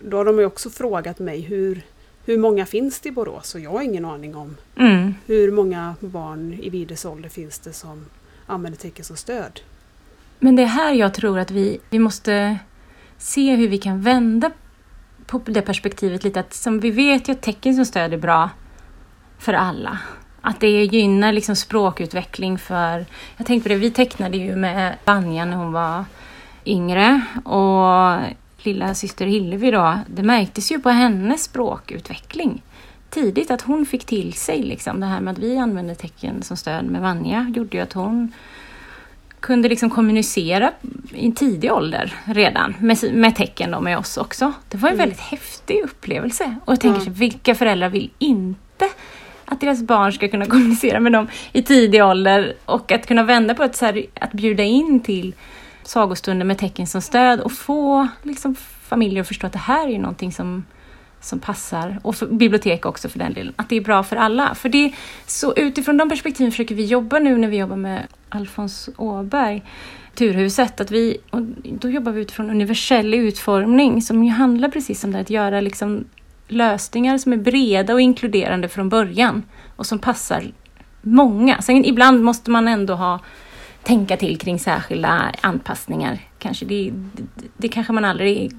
[0.00, 1.82] då har de ju också frågat mig hur,
[2.24, 3.54] hur många finns det i Borås?
[3.54, 5.14] Och jag har ingen aning om mm.
[5.26, 8.06] hur många barn i Vides ålder finns det som
[8.46, 9.60] använder tecken som stöd.
[10.38, 12.58] Men det är här jag tror att vi, vi måste
[13.18, 14.50] se hur vi kan vända
[15.26, 16.40] på det perspektivet lite.
[16.40, 18.50] Att som vi vet ju att tecken som stöd är bra
[19.38, 19.98] för alla.
[20.40, 23.06] Att det gynnar liksom språkutveckling för...
[23.36, 26.04] Jag tänkte på det, vi tecknade ju med Vanja när hon var
[26.64, 28.16] yngre och
[28.58, 32.62] lilla syster Hillevi då, det märktes ju på hennes språkutveckling
[33.10, 36.56] tidigt att hon fick till sig liksom det här med att vi använde tecken som
[36.56, 38.32] stöd med Vanja gjorde ju att hon
[39.40, 40.72] kunde liksom kommunicera
[41.14, 44.52] i tidig ålder redan med, med tecken då med oss också.
[44.68, 45.04] Det var en mm.
[45.04, 47.12] väldigt häftig upplevelse och jag tänker mm.
[47.12, 48.65] vilka föräldrar vill inte
[49.46, 53.54] att deras barn ska kunna kommunicera med dem i tidig ålder och att kunna vända
[53.54, 55.34] på det, så här, att bjuda in till
[55.82, 58.54] sagostunder med tecken som stöd och få liksom,
[58.88, 60.64] familjer att förstå att det här är ju någonting som,
[61.20, 64.54] som passar, och för, bibliotek också för den delen, att det är bra för alla.
[64.54, 64.92] För det,
[65.26, 69.62] så utifrån de perspektiven försöker vi jobba nu när vi jobbar med Alfons Åberg,
[70.14, 75.12] Turhuset, att vi, och då jobbar vi utifrån universell utformning som ju handlar precis om
[75.12, 76.04] det, att göra liksom
[76.48, 79.42] lösningar som är breda och inkluderande från början
[79.76, 80.44] och som passar
[81.02, 81.62] många.
[81.62, 83.20] Sen ibland måste man ändå ha
[83.82, 86.18] tänka till kring särskilda anpassningar.
[86.38, 88.52] Kanske det, det, det kanske man aldrig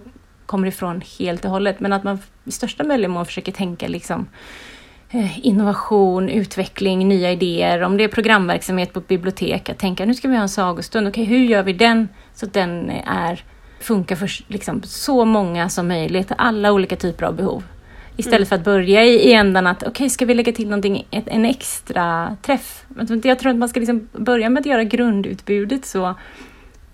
[0.45, 4.27] kommer ifrån helt och hållet, men att man i största möjliga mån försöker tänka liksom
[5.09, 7.81] eh, innovation, utveckling, nya idéer.
[7.81, 11.07] Om det är programverksamhet på ett bibliotek, att tänka nu ska vi ha en sagostund.
[11.07, 13.43] Okej, hur gör vi den så att den är,
[13.79, 17.63] funkar för liksom, så många som möjligt, alla olika typer av behov.
[18.17, 18.47] Istället mm.
[18.47, 21.27] för att börja i, i ändan att okej, okay, ska vi lägga till någonting, ett,
[21.27, 22.85] en extra träff?
[23.23, 26.15] Jag tror att man ska liksom börja med att göra grundutbudet så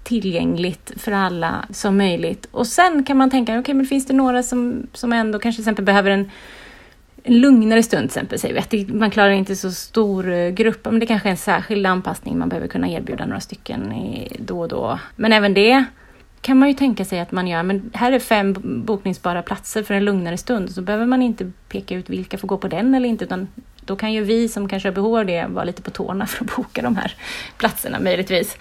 [0.04, 2.48] tillgängligt för alla som möjligt.
[2.52, 5.58] Och sen kan man tänka, okej, okay, men finns det några som, som ändå kanske
[5.58, 6.32] till exempel behöver en,
[7.24, 8.60] en lugnare stund, till exempel, säger vi.
[8.82, 12.40] Att man klarar inte så stor eh, grupp, men det kanske är en särskild anpassning
[12.40, 13.94] man behöver kunna erbjuda några stycken
[14.40, 15.00] då och då.
[15.16, 15.86] Men även det
[16.44, 19.94] kan man ju tänka sig att man gör, men här är fem bokningsbara platser för
[19.94, 23.10] en lugnare stund, så behöver man inte peka ut vilka får gå på den eller
[23.10, 23.48] inte, utan
[23.86, 26.46] då kan ju vi som kanske har behov av det vara lite på tårna för
[26.46, 27.16] att boka de här
[27.58, 28.58] platserna möjligtvis.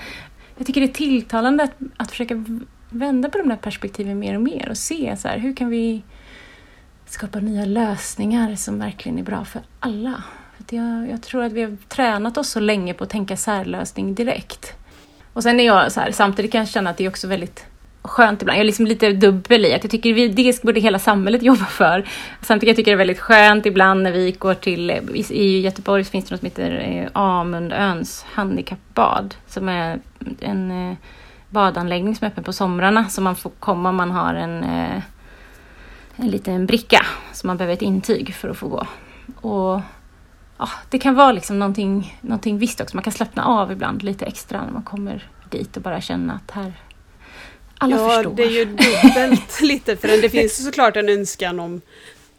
[0.56, 2.44] Jag tycker det är tilltalande att, att försöka
[2.90, 6.02] vända på de där perspektiven mer och mer och se så här, hur kan vi
[7.06, 10.22] skapa nya lösningar som verkligen är bra för alla.
[10.56, 14.14] För jag, jag tror att vi har tränat oss så länge på att tänka särlösning
[14.14, 14.72] direkt.
[15.32, 17.71] Och sen är jag så här, samtidigt kan jag känna att det är också väldigt
[18.02, 18.56] skönt ibland.
[18.56, 21.64] Jag är liksom lite dubbel i att jag tycker vi, det borde hela samhället jobba
[21.64, 22.08] för.
[22.40, 25.60] Samtidigt jag tycker jag det är väldigt skönt ibland när vi går till, i, i
[25.60, 30.00] Göteborg finns det något som heter eh, Amundöns handikappbad som är
[30.40, 30.96] en eh,
[31.48, 35.02] badanläggning som är öppen på somrarna så man får komma om man har en eh,
[36.16, 38.86] en liten bricka som man behöver ett intyg för att få gå.
[39.40, 39.80] Och
[40.58, 42.96] ja, det kan vara liksom någonting, någonting visst också.
[42.96, 46.50] Man kan slappna av ibland lite extra när man kommer dit och bara känna att
[46.50, 46.72] här
[47.82, 48.34] alla ja, förstår.
[48.34, 51.80] det är ju dubbelt lite för det finns såklart en önskan om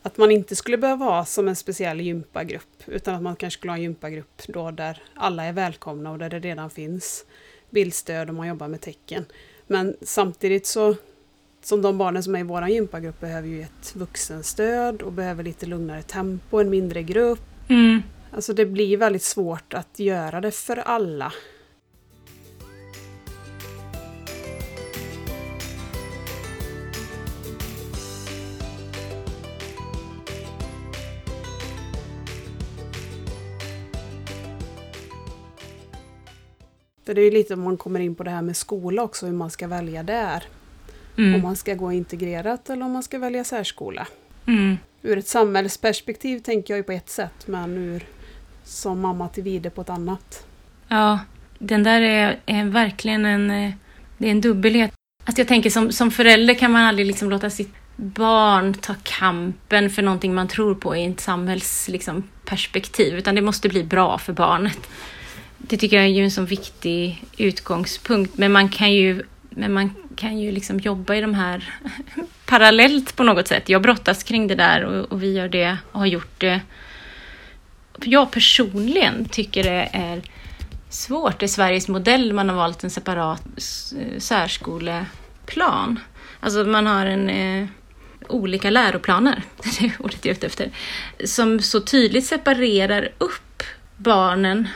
[0.02, 3.72] att man inte skulle behöva ha som en speciell gympagrupp utan att man kanske skulle
[3.72, 7.26] ha en gympagrupp då där alla är välkomna och där det redan finns
[7.70, 9.26] bildstöd och man jobbar med tecken.
[9.68, 10.96] Men samtidigt så
[11.62, 15.66] som de barnen som är i vår gympagrupp behöver ju ett vuxenstöd och behöver lite
[15.66, 17.70] lugnare tempo, en mindre grupp.
[17.70, 18.02] Mm.
[18.32, 21.34] Alltså det blir väldigt svårt att göra det för alla.
[37.06, 39.26] För det är ju lite om man kommer in på det här med skola också,
[39.26, 40.44] hur man ska välja där.
[41.18, 41.36] Mm.
[41.36, 44.08] Om man ska gå integrerat eller om man ska välja särskola.
[44.48, 44.78] Mm.
[45.02, 48.06] Ur ett samhällsperspektiv tänker jag ju på ett sätt, men ur
[48.64, 50.46] som mamma till Vide på ett annat.
[50.88, 51.20] Ja,
[51.60, 53.72] den där är, är verkligen en, eh,
[54.18, 54.94] det är en dubbelhet.
[55.26, 59.90] Alltså jag tänker som, som förälder kan man aldrig liksom låta sitt barn ta kampen
[59.90, 64.34] för någonting man tror på i ett samhällsperspektiv, liksom, utan det måste bli bra för
[64.34, 64.80] barnet.
[65.68, 69.96] Det tycker jag är ju en så viktig utgångspunkt, men man kan ju, men man
[70.16, 71.74] kan ju liksom jobba i de här
[72.46, 73.70] parallellt på något sätt.
[73.70, 76.62] Jag brottas kring det där och, och vi gör det och har gjort det.
[78.04, 80.22] Jag personligen tycker det är
[80.90, 81.40] svårt.
[81.40, 83.44] Det är Sveriges modell man har valt en separat
[84.18, 86.00] särskoleplan.
[86.40, 87.68] Alltså man har en eh,
[88.28, 90.70] olika läroplaner, det är ordet jag är ute efter,
[91.26, 93.64] som så tydligt separerar upp
[93.98, 94.68] barnen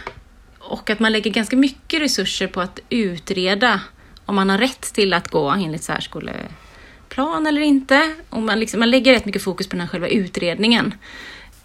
[0.68, 3.82] och att man lägger ganska mycket resurser på att utreda
[4.26, 8.14] om man har rätt till att gå enligt särskoleplan eller inte.
[8.30, 10.94] Och man, liksom, man lägger rätt mycket fokus på den här själva utredningen.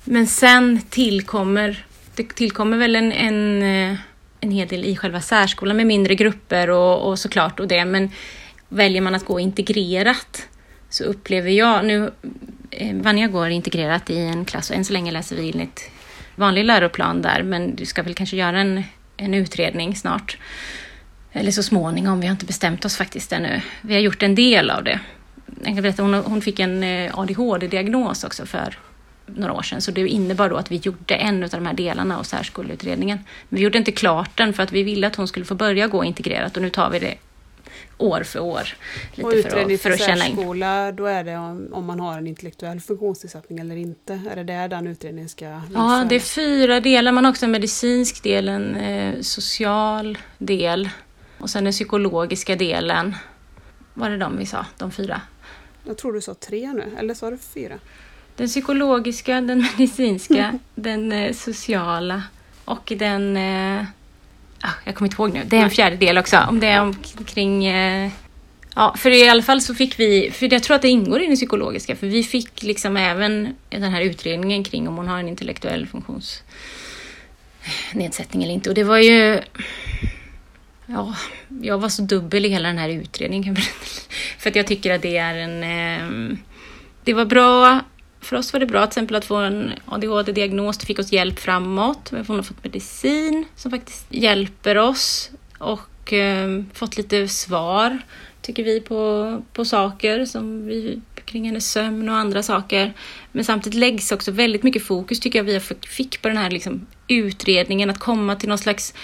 [0.05, 3.99] Men sen tillkommer, det tillkommer väl en, en, eh,
[4.41, 8.11] en hel del i själva särskolan med mindre grupper och, och såklart och det, men
[8.69, 10.49] väljer man att gå integrerat
[10.89, 12.13] så upplever jag, nu
[12.71, 15.91] eh, Vanja går integrerat i en klass och än så länge läser vi enligt
[16.37, 18.83] vanlig läroplan där, men du ska väl kanske göra en,
[19.17, 20.37] en utredning snart.
[21.33, 23.61] Eller så småningom, vi har inte bestämt oss faktiskt ännu.
[23.81, 25.01] Vi har gjort en del av det.
[25.65, 28.79] Jag kan berätta, hon, hon fick en eh, ADHD-diagnos också för
[29.27, 32.19] några år sedan, så det innebar då att vi gjorde en av de här delarna
[32.19, 33.19] av särskoleutredningen.
[33.49, 35.87] Men vi gjorde inte klart den för att vi ville att hon skulle få börja
[35.87, 37.15] gå integrerat och nu tar vi det
[37.99, 38.63] år för år.
[39.15, 42.19] Lite och utredning för, att, för, för särskola, då är det om, om, man har
[42.19, 44.21] en intellektuell funktionsnedsättning eller inte?
[44.31, 45.79] Är det där den utredningen ska visa?
[45.79, 47.13] Ja, det är fyra delar.
[47.13, 50.89] Man har också en medicinsk del, en eh, social del
[51.39, 53.17] och sen den psykologiska delen.
[53.95, 55.21] Var det de vi sa, de fyra?
[55.85, 57.75] Jag tror du sa tre nu, eller sa du fyra?
[58.37, 62.23] Den psykologiska, den medicinska, den eh, sociala
[62.65, 63.37] och den...
[63.37, 63.85] Eh,
[64.65, 65.43] Ah, jag kommer inte ihåg nu.
[65.47, 66.39] Det är en fjärdedel också.
[66.49, 67.65] Om det är omkring...
[67.65, 68.11] Eh,
[68.75, 70.31] ja, för i alla fall så fick vi...
[70.31, 71.97] För jag tror att det ingår i det psykologiska.
[71.97, 78.43] För vi fick liksom även den här utredningen kring om hon har en intellektuell funktionsnedsättning
[78.43, 78.69] eller inte.
[78.69, 79.41] Och det var ju...
[80.87, 81.15] Ja,
[81.63, 83.57] jag var så dubbel i hela den här utredningen.
[84.39, 85.63] För att jag tycker att det är en...
[85.63, 86.37] Eh,
[87.05, 87.81] det var bra
[88.23, 90.79] för oss var det bra till exempel att få en ADHD-diagnos.
[90.79, 92.11] Det fick oss hjälp framåt.
[92.11, 97.99] Hon har fått medicin som faktiskt hjälper oss och eh, fått lite svar,
[98.43, 102.93] tycker vi, på, på saker som vi kring hennes sömn och andra saker.
[103.33, 106.87] Men samtidigt läggs också väldigt mycket fokus, tycker jag, vi fick på den här liksom,
[107.09, 108.95] utredningen, att komma till någon slags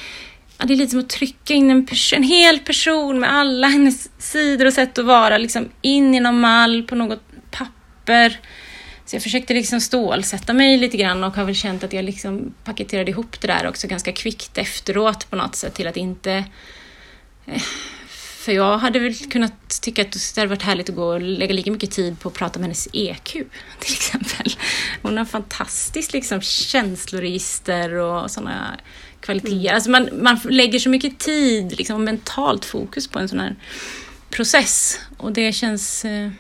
[0.61, 4.11] Ja, det är lite som att trycka in en, en hel person med alla hennes
[4.19, 8.41] sidor och sätt att vara liksom in i någon mall på något papper
[9.09, 12.55] så jag försökte liksom stålsätta mig lite grann och har väl känt att jag liksom
[12.65, 16.45] paketerade ihop det där också ganska kvickt efteråt på något sätt till att inte...
[17.47, 17.63] Eh,
[18.15, 21.55] för jag hade väl kunnat tycka att det hade varit härligt att gå och lägga
[21.55, 23.33] lika mycket tid på att prata med hennes EQ
[23.81, 24.53] till exempel.
[25.03, 28.79] Hon har fantastiskt liksom känsloregister och sådana
[29.21, 29.57] kvaliteter.
[29.57, 29.75] Mm.
[29.75, 33.57] Alltså man, man lägger så mycket tid liksom, och mentalt fokus på en sån här
[34.31, 36.31] process och det känns eh,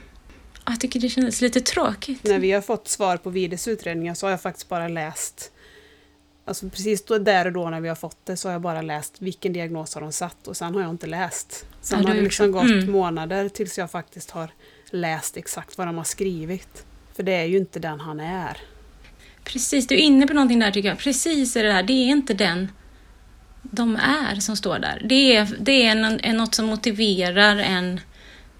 [0.70, 2.24] jag tycker det kändes lite tråkigt.
[2.24, 5.52] När vi har fått svar på Vides utredningar så har jag faktiskt bara läst
[6.48, 8.83] Alltså precis då, där och då när vi har fått det så har jag bara
[8.83, 11.66] läst vilken diagnos har de satt och sen har jag inte läst.
[11.81, 12.90] Sen ja, har det liksom gått mm.
[12.90, 14.50] månader tills jag faktiskt har
[14.90, 16.85] läst exakt vad de har skrivit.
[17.16, 18.59] För det är ju inte den han är.
[19.44, 20.98] Precis, du är inne på någonting där tycker jag.
[20.98, 22.68] Precis är det där, det är inte den
[23.62, 25.02] de är som står där.
[25.09, 28.00] Det är, det är något som motiverar en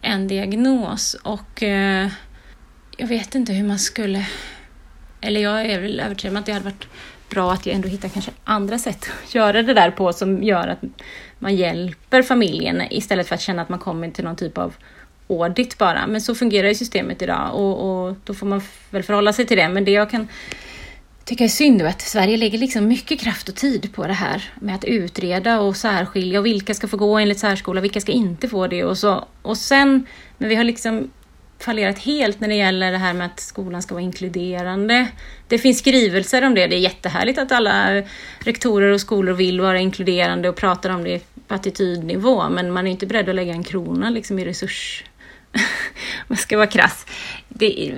[0.03, 2.09] en diagnos och eh,
[2.97, 4.27] jag vet inte hur man skulle...
[5.21, 6.87] Eller jag är väl övertygad om att det hade varit
[7.31, 10.69] bra att jag ändå hittar kanske andra sätt att göra det där på som gör
[10.69, 10.79] att
[11.39, 14.75] man hjälper familjen istället för att känna att man kommer till någon typ av
[15.29, 16.07] audit bara.
[16.07, 19.57] Men så fungerar ju systemet idag och, och då får man väl förhålla sig till
[19.57, 19.69] det.
[19.69, 20.29] Men det jag kan
[21.29, 24.75] tycka är synd att Sverige lägger liksom mycket kraft och tid på det här med
[24.75, 28.67] att utreda och särskilja och vilka ska få gå enligt särskola, vilka ska inte få
[28.67, 29.25] det och så.
[29.43, 30.07] Och sen,
[30.38, 31.11] men vi har liksom
[31.59, 35.09] fallerat helt när det gäller det här med att skolan ska vara inkluderande.
[35.49, 36.67] Det finns skrivelser om det.
[36.67, 38.03] Det är jättehärligt att alla
[38.38, 42.91] rektorer och skolor vill vara inkluderande och pratar om det på attitydnivå, men man är
[42.91, 45.05] inte beredd att lägga en krona liksom i resurs
[46.29, 47.07] man ska vara krass.
[47.49, 47.97] Det,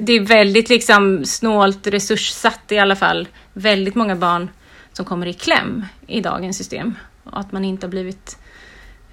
[0.00, 3.28] det, är väldigt liksom snålt resurssatt i alla fall.
[3.52, 4.50] Väldigt många barn
[4.92, 6.94] som kommer i kläm i dagens system.
[7.24, 8.38] Och att man inte har blivit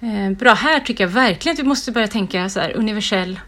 [0.00, 0.54] eh, bra.
[0.54, 3.40] Här tycker jag verkligen att vi måste börja tänka så här universell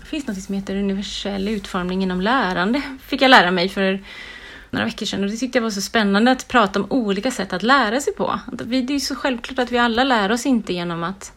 [0.00, 4.04] det finns något som heter universell utformning inom lärande, fick jag lära mig för
[4.70, 7.52] några veckor sedan och det tyckte jag var så spännande att prata om olika sätt
[7.52, 8.40] att lära sig på.
[8.52, 11.32] Det är ju så självklart att vi alla lär oss inte genom att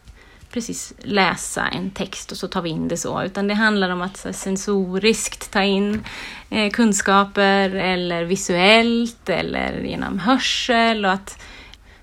[0.54, 4.02] precis läsa en text och så tar vi in det så, utan det handlar om
[4.02, 6.04] att sensoriskt ta in
[6.50, 11.38] eh, kunskaper eller visuellt eller genom hörsel och att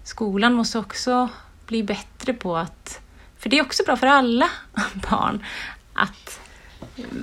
[0.04, 1.30] skolan måste också
[1.68, 3.02] bli bättre på att,
[3.38, 4.50] för det är också bra för alla
[4.94, 5.46] barn,
[5.94, 6.40] att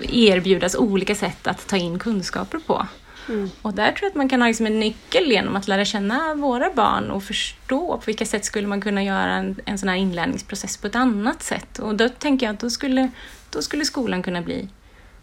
[0.02, 2.86] erbjudas olika sätt att ta in kunskaper på.
[3.28, 3.50] Mm.
[3.62, 6.34] Och där tror jag att man kan ha liksom en nyckel genom att lära känna
[6.34, 9.96] våra barn och förstå på vilka sätt skulle man kunna göra en, en sån här
[9.96, 11.78] inlärningsprocess på ett annat sätt.
[11.78, 13.10] Och då tänker jag att då skulle,
[13.50, 14.68] då skulle skolan kunna bli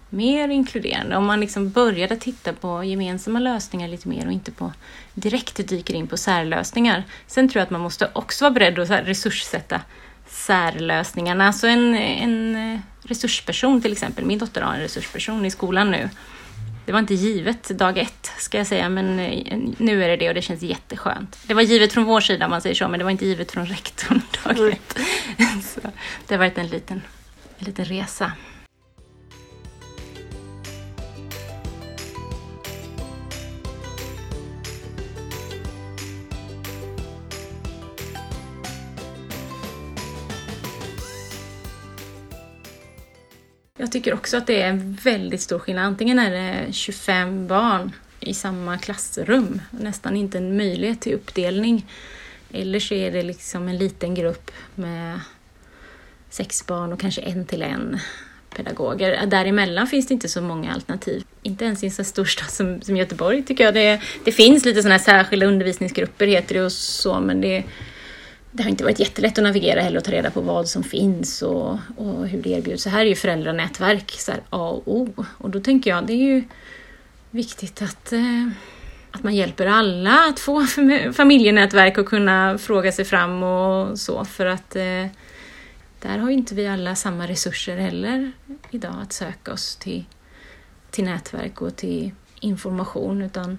[0.10, 1.18] mer inkluderande.
[1.18, 4.74] Om man liksom började titta på gemensamma lösningar lite mer och inte på
[5.13, 7.04] direkt dyker in på särlösningar.
[7.28, 9.82] Sen tror jag att man måste också vara beredd att resurssätta
[10.28, 11.48] särlösningarna.
[11.48, 14.26] Alltså en, en resursperson till exempel.
[14.26, 16.10] Min dotter har en resursperson i skolan nu
[16.86, 20.28] det var inte givet dag ett, ska jag säga, men eh, nu är det det
[20.30, 21.38] och det känns jätteskönt.
[21.48, 23.52] Det var givet från vår sida, om man säger så, men det var inte givet
[23.52, 24.98] från rektorn dag ett.
[25.63, 25.80] Så
[26.28, 27.02] det har varit en liten,
[27.58, 28.32] en liten resa.
[43.78, 45.86] Jag tycker också att det är en väldigt stor skillnad.
[45.86, 51.86] Antingen är det 25 barn i samma klassrum, nästan inte en möjlighet till uppdelning.
[52.52, 55.20] Eller så är det liksom en liten grupp med
[56.30, 58.00] sex barn och kanske en till en
[58.56, 59.26] pedagoger.
[59.26, 61.24] Däremellan finns det inte så många alternativ.
[61.44, 63.74] Inte ens i en så stor stad som, som Göteborg tycker jag.
[63.74, 67.64] Det, det finns lite sådana här särskilda undervisningsgrupper heter det och så, men det
[68.56, 71.41] det har inte varit jättelätt att navigera heller och ta reda på vad som finns
[71.41, 72.84] och, och hur det erbjuds.
[72.84, 75.26] Så här är ju föräldranätverk så här, A och O.
[75.38, 76.44] Och då tänker jag det är ju
[77.32, 78.48] viktigt att, eh,
[79.12, 80.65] att man hjälper alla att få
[81.13, 85.08] familjenätverk och kunna fråga sig fram och så för att eh,
[86.02, 88.32] där har ju inte vi alla samma resurser heller
[88.72, 90.06] idag att söka oss till,
[90.91, 93.58] till nätverk och till information utan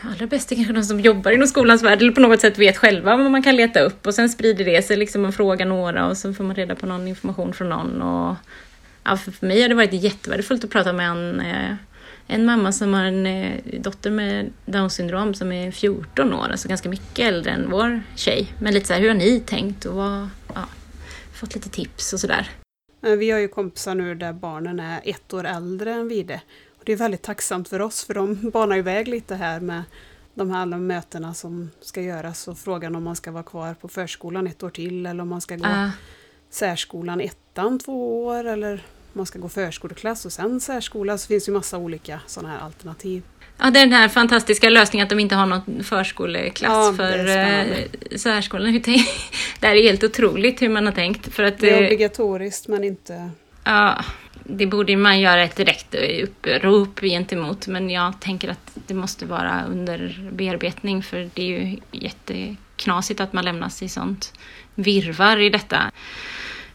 [0.00, 2.76] allra bäst är kanske de som jobbar inom skolans värld eller på något sätt vet
[2.76, 6.06] själva vad man kan leta upp och sen sprider det sig liksom man frågar några
[6.06, 8.02] och så får man reda på någon information från någon.
[8.02, 8.36] Och,
[9.04, 11.74] ja, för mig har det varit jättevärdefullt att prata med en, eh,
[12.26, 16.68] en mamma som har en eh, dotter med down syndrom som är 14 år, alltså
[16.68, 18.52] ganska mycket äldre än vår tjej.
[18.58, 20.64] Men lite så här, hur har ni tänkt och vad, ja,
[21.32, 22.50] fått lite tips och sådär.
[23.06, 26.40] Eh, vi har ju kompisar nu där barnen är ett år äldre än Vide
[26.86, 29.82] det är väldigt tacksamt för oss för de banar iväg lite här med
[30.34, 33.88] de här alla mötena som ska göras och frågan om man ska vara kvar på
[33.88, 35.88] förskolan ett år till eller om man ska gå uh.
[36.50, 41.18] särskolan ettan två år eller man ska gå förskoleklass och sen särskola.
[41.18, 43.22] Så finns ju massa olika sådana här alternativ.
[43.58, 47.28] Ja, det är den här fantastiska lösningen att de inte har någon förskoleklass ja, för
[47.28, 47.66] eh,
[48.16, 48.72] särskolan.
[49.60, 51.34] Det här är helt otroligt hur man har tänkt.
[51.34, 53.30] För att, det är obligatoriskt men inte...
[53.64, 54.04] Ja,
[54.48, 59.64] det borde man göra ett direkt upprop gentemot, men jag tänker att det måste vara
[59.68, 64.32] under bearbetning för det är ju jätteknasigt att man lämnas i sånt
[64.74, 65.90] virvar i detta.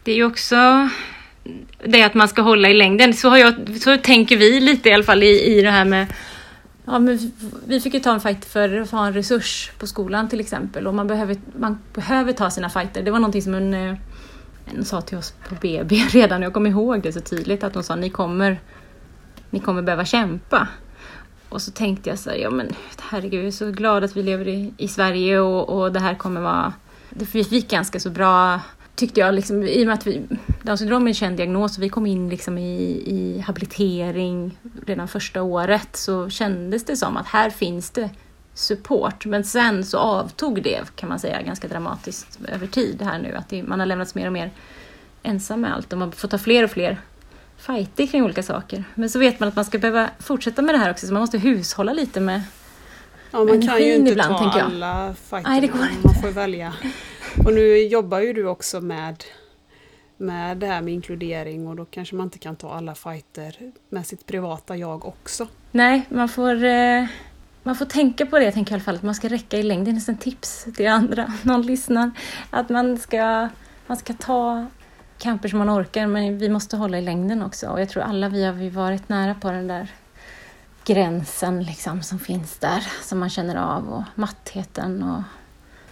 [0.04, 0.88] Det är ju också
[1.84, 3.14] det att man ska hålla i längden.
[3.14, 6.06] Så, har jag, så tänker vi lite i alla fall i, i det här med
[6.84, 7.32] Ja, men
[7.66, 10.86] vi fick ju ta en fight för att ha en resurs på skolan till exempel
[10.86, 13.02] och man behöver, man behöver ta sina fighter.
[13.02, 13.94] Det var någonting som en eh,
[14.66, 17.84] hon sa till oss på BB redan, jag kommer ihåg det så tydligt, att hon
[17.84, 18.60] sa ni kommer,
[19.50, 20.68] ni kommer behöva kämpa.
[21.48, 24.22] Och så tänkte jag så här, ja men herregud, jag är så glad att vi
[24.22, 26.72] lever i, i Sverige och, och det här kommer vara...
[27.10, 28.60] Det, vi fick ganska så bra
[28.94, 30.22] tyckte jag, liksom, i och med att vi,
[30.62, 35.08] Down syndrom är en känd diagnos och vi kom in liksom i, i habilitering redan
[35.08, 38.10] första året så kändes det som att här finns det
[38.54, 39.26] support.
[39.26, 43.34] Men sen så avtog det kan man säga ganska dramatiskt över tid här nu.
[43.34, 44.50] Att det, man har lämnats mer och mer
[45.22, 47.00] ensam med allt och man får ta fler och fler
[47.56, 48.84] fighter kring olika saker.
[48.94, 51.20] Men så vet man att man ska behöva fortsätta med det här också så man
[51.20, 52.42] måste hushålla lite med
[53.32, 55.50] Ja, man kan ju inte ibland, ta alla fighter.
[55.50, 56.06] Nej, det går inte.
[56.06, 56.72] Man får välja.
[57.44, 59.24] Och nu jobbar ju du också med,
[60.16, 64.06] med det här med inkludering och då kanske man inte kan ta alla fighter med
[64.06, 65.48] sitt privata jag också.
[65.70, 67.06] Nej, man får, eh,
[67.62, 69.62] man får tänka på det, jag tänker i alla fall, att man ska räcka i
[69.62, 69.84] längd.
[69.84, 72.10] Det är nästan tips till andra, någon lyssnar.
[72.50, 73.48] Att man ska,
[73.86, 74.66] man ska ta
[75.18, 77.68] kamper som man orkar, men vi måste hålla i längden också.
[77.68, 79.88] Och jag tror alla vi har varit nära på den där
[80.84, 85.22] gränsen liksom som finns där, som man känner av och mattheten och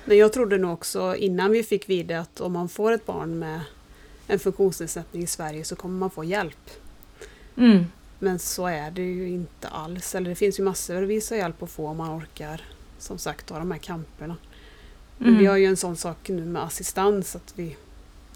[0.04, 3.38] men jag trodde nog också innan vi fick vid att om man får ett barn
[3.38, 3.60] med
[4.26, 6.70] en funktionsnedsättning i Sverige så kommer man få hjälp.
[7.56, 7.84] Mm.
[8.22, 10.14] Men så är det ju inte alls.
[10.14, 12.62] Eller det finns ju massor av hjälp att få om man orkar
[12.98, 14.36] som sagt ta de här kamperna.
[15.20, 15.38] Mm.
[15.38, 17.76] Vi har ju en sån sak nu med assistans att vi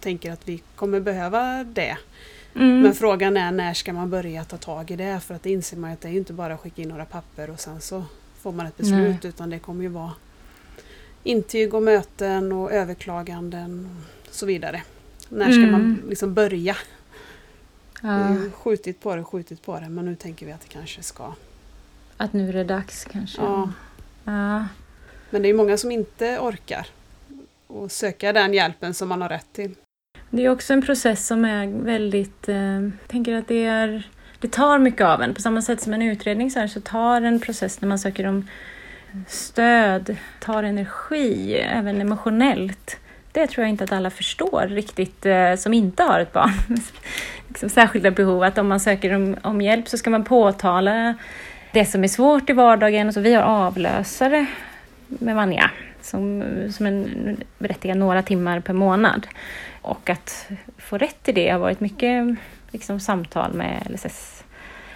[0.00, 1.96] tänker att vi kommer behöva det.
[2.54, 2.80] Mm.
[2.80, 5.20] Men frågan är när ska man börja ta tag i det?
[5.20, 7.50] För att det inser man att det är inte bara att skicka in några papper
[7.50, 8.04] och sen så
[8.38, 9.28] får man ett beslut Nej.
[9.28, 10.12] utan det kommer ju vara
[11.22, 13.88] intyg och möten och överklaganden
[14.28, 14.82] och så vidare.
[15.28, 15.72] När ska mm.
[15.72, 16.76] man liksom börja?
[18.04, 18.36] Ja.
[18.54, 21.32] Skjutit på det, skjutit på det, men nu tänker vi att det kanske ska...
[22.16, 23.42] Att nu är det dags kanske?
[23.42, 23.72] Ja.
[24.24, 24.66] ja.
[25.30, 26.86] Men det är många som inte orkar
[27.66, 29.74] och söka den hjälpen som man har rätt till.
[30.30, 32.48] Det är också en process som är väldigt...
[32.48, 34.08] Eh, jag tänker att det är...
[34.40, 35.34] Det tar mycket av en.
[35.34, 38.26] På samma sätt som en utredning så, här, så tar en process när man söker
[38.26, 38.48] om
[39.28, 42.96] stöd, tar energi, även emotionellt.
[43.32, 46.52] Det tror jag inte att alla förstår riktigt eh, som inte har ett barn
[47.54, 51.14] liksom särskilda behov, att om man söker om, om, hjälp så ska man påtala
[51.72, 53.12] det som är svårt i vardagen.
[53.12, 54.46] Så vi har avlösare
[55.08, 59.26] med Vanja som, som en berättigar några timmar per månad.
[59.82, 60.48] Och att
[60.78, 62.36] få rätt till det har varit mycket
[62.70, 64.44] liksom, samtal med LSS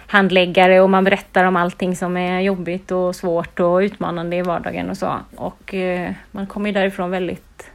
[0.07, 4.89] handläggare och man berättar om allting som är jobbigt och svårt och utmanande i vardagen
[4.89, 5.15] och så.
[5.35, 7.71] Och eh, man kommer ju därifrån väldigt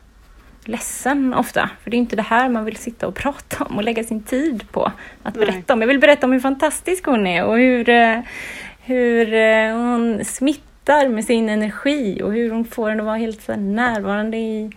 [0.68, 3.84] ledsen ofta, för det är inte det här man vill sitta och prata om och
[3.84, 4.92] lägga sin tid på
[5.22, 5.46] att Nej.
[5.46, 5.80] berätta om.
[5.80, 8.20] Jag vill berätta om hur fantastisk hon är och hur, eh,
[8.80, 13.42] hur eh, hon smittar med sin energi och hur hon får en att vara helt
[13.42, 14.70] så närvarande i,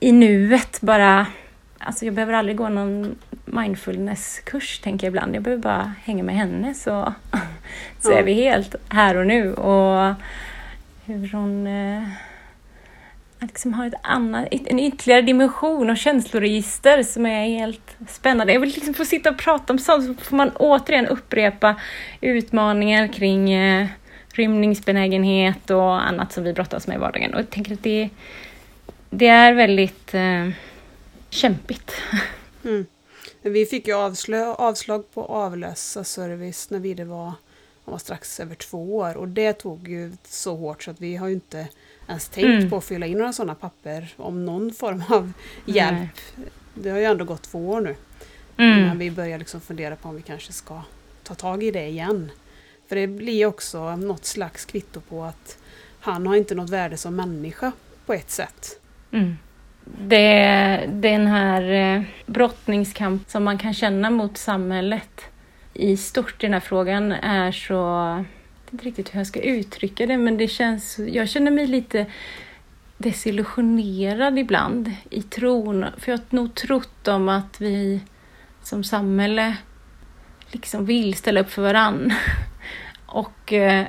[0.00, 1.26] i nuet bara.
[1.78, 5.36] Alltså jag behöver aldrig gå någon mindfulnesskurs, tänker jag ibland.
[5.36, 7.14] Jag behöver bara hänga med henne så,
[8.00, 9.54] så är vi helt här och nu.
[9.54, 10.14] Och
[11.06, 11.66] hur hon
[13.46, 18.52] eh, liksom har ett annat, en ytterligare dimension och känsloregister som är helt spännande.
[18.52, 21.80] Jag vill liksom få sitta och prata om sånt, så får man återigen upprepa
[22.20, 23.88] utmaningar kring eh,
[24.32, 27.34] rymningsbenägenhet och annat som vi brottas med i vardagen.
[27.34, 28.10] Och jag tänker att det,
[29.10, 30.48] det är väldigt eh,
[31.30, 31.92] kämpigt.
[32.64, 32.86] Mm.
[33.42, 37.32] Vi fick ju avslö, avslag på avlösa service när vi var,
[37.84, 41.28] var strax över två år och det tog ju så hårt så att vi har
[41.28, 41.68] ju inte
[42.08, 42.70] ens tänkt mm.
[42.70, 45.32] på att fylla in några sådana papper om någon form av
[45.64, 45.98] hjälp.
[46.36, 46.48] Nej.
[46.74, 47.96] Det har ju ändå gått två år nu.
[48.56, 48.78] Mm.
[48.78, 50.82] Innan vi börjar liksom fundera på om vi kanske ska
[51.22, 52.30] ta tag i det igen.
[52.88, 55.58] För det blir också något slags kvitto på att
[56.00, 57.72] han har inte något värde som människa
[58.06, 58.80] på ett sätt.
[59.12, 59.36] Mm
[59.86, 65.20] det, den här eh, brottningskamp som man kan känna mot samhället
[65.74, 68.24] i stort i den här frågan är så...
[68.76, 70.98] Jag vet inte riktigt hur jag ska uttrycka det, men det känns...
[70.98, 72.06] Jag känner mig lite
[72.98, 78.00] desillusionerad ibland i tron, för jag har nog trott om att vi
[78.62, 79.56] som samhälle
[80.50, 82.12] liksom vill ställa upp för varann.
[83.06, 83.86] Och eh,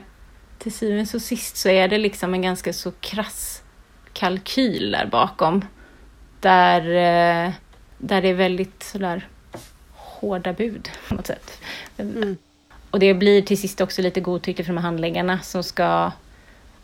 [0.58, 3.64] till syvende och sist så är det liksom en ganska så krass
[4.14, 5.66] kalkyl där bakom
[6.40, 7.54] där, eh,
[7.98, 9.28] där det är väldigt sådär
[9.94, 11.62] hårda bud på något sätt.
[11.98, 12.38] Mm.
[12.90, 16.12] Och det blir till sist också lite godtyckligt för de här handläggarna som ska,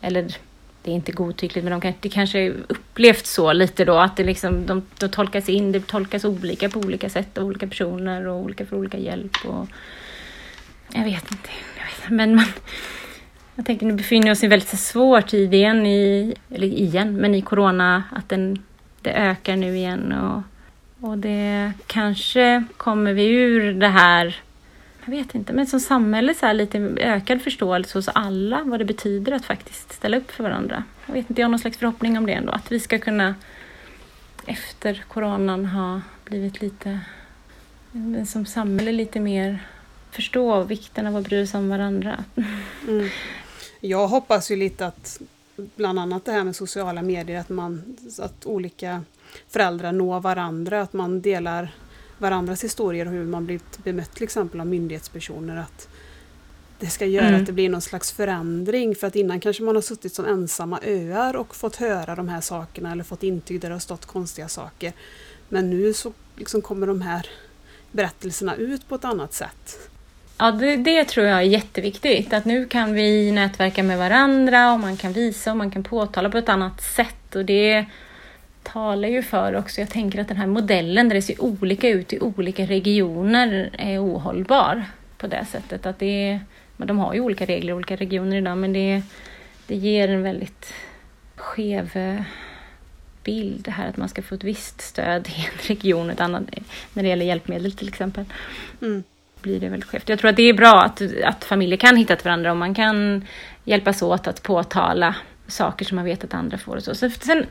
[0.00, 0.36] eller
[0.82, 4.24] det är inte godtyckligt, men de kan, det kanske upplevts så lite då att det
[4.24, 8.36] liksom, de, de tolkas in, det tolkas olika på olika sätt av olika personer och
[8.36, 9.36] olika för olika hjälp.
[9.44, 9.68] Och,
[10.94, 12.46] jag vet inte, jag vet, men man,
[13.54, 17.16] jag tänker nu befinner vi oss i en väldigt svår tid igen, i, eller igen,
[17.16, 18.62] men i corona, att den
[19.04, 20.42] det ökar nu igen och,
[21.08, 24.36] och det kanske kommer vi ur det här
[25.04, 28.84] jag vet inte, men som samhälle så här lite ökad förståelse hos alla vad det
[28.84, 30.84] betyder att faktiskt ställa upp för varandra.
[31.06, 33.34] Jag vet inte, jag har någon slags förhoppning om det ändå, att vi ska kunna
[34.46, 37.00] efter coronan ha blivit lite,
[38.26, 39.66] som samhälle lite mer
[40.10, 42.24] förstå vikten av att bry sig om varandra.
[42.88, 43.08] Mm.
[43.80, 45.20] Jag hoppas ju lite att
[45.56, 49.02] bland annat det här med sociala medier, att, man, att olika
[49.48, 51.74] föräldrar når varandra, att man delar
[52.18, 55.56] varandras historier och hur man blivit bemött till exempel av myndighetspersoner.
[55.56, 55.88] Att
[56.78, 57.40] det ska göra mm.
[57.40, 58.94] att det blir någon slags förändring.
[58.94, 62.40] För att innan kanske man har suttit som ensamma öar och fått höra de här
[62.40, 64.92] sakerna eller fått intyg där det har stått konstiga saker.
[65.48, 67.26] Men nu så liksom kommer de här
[67.92, 69.90] berättelserna ut på ett annat sätt.
[70.38, 72.32] Ja, det, det, tror jag är jätteviktigt.
[72.32, 76.30] Att nu kan vi nätverka med varandra och man kan visa och man kan påtala
[76.30, 77.34] på ett annat sätt.
[77.34, 77.86] Och det
[78.64, 82.12] talar ju för också, jag tänker att den här modellen där det ser olika ut
[82.12, 84.84] i olika regioner är ohållbar
[85.18, 85.86] på det sättet.
[85.86, 86.40] Att det är,
[86.76, 89.02] de har ju olika regler i olika regioner idag men det,
[89.66, 90.74] det ger en väldigt
[91.36, 92.22] skev eh,
[93.24, 96.42] bild det här att man ska få ett visst stöd i en region, ett annat,
[96.92, 98.24] när det gäller hjälpmedel till exempel.
[98.82, 99.02] Mm.
[99.42, 100.08] blir det väldigt skevt.
[100.08, 102.74] Jag tror att det är bra att, att familjer kan hitta till varandra och man
[102.74, 103.24] kan
[103.64, 105.14] hjälpas åt att påtala
[105.46, 106.76] saker som man vet att andra får.
[106.76, 106.94] Och så.
[106.94, 107.46] Så sen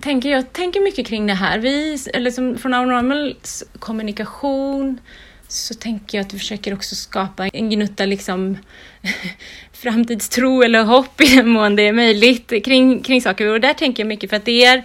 [0.00, 1.58] tänker jag tänker mycket kring det här.
[1.58, 3.34] Vi, eller som från Our
[3.78, 5.00] kommunikation
[5.48, 8.58] så tänker jag att vi försöker också skapa en gnutta liksom
[9.72, 13.46] framtidstro eller hopp i den mån det är möjligt kring, kring saker.
[13.46, 14.84] Och där tänker jag mycket för att det är,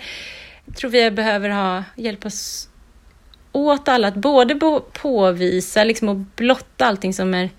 [0.66, 2.70] jag tror vi behöver ha, hjälp oss
[3.52, 4.56] åt alla att både
[5.02, 7.50] påvisa liksom och blotta allting som är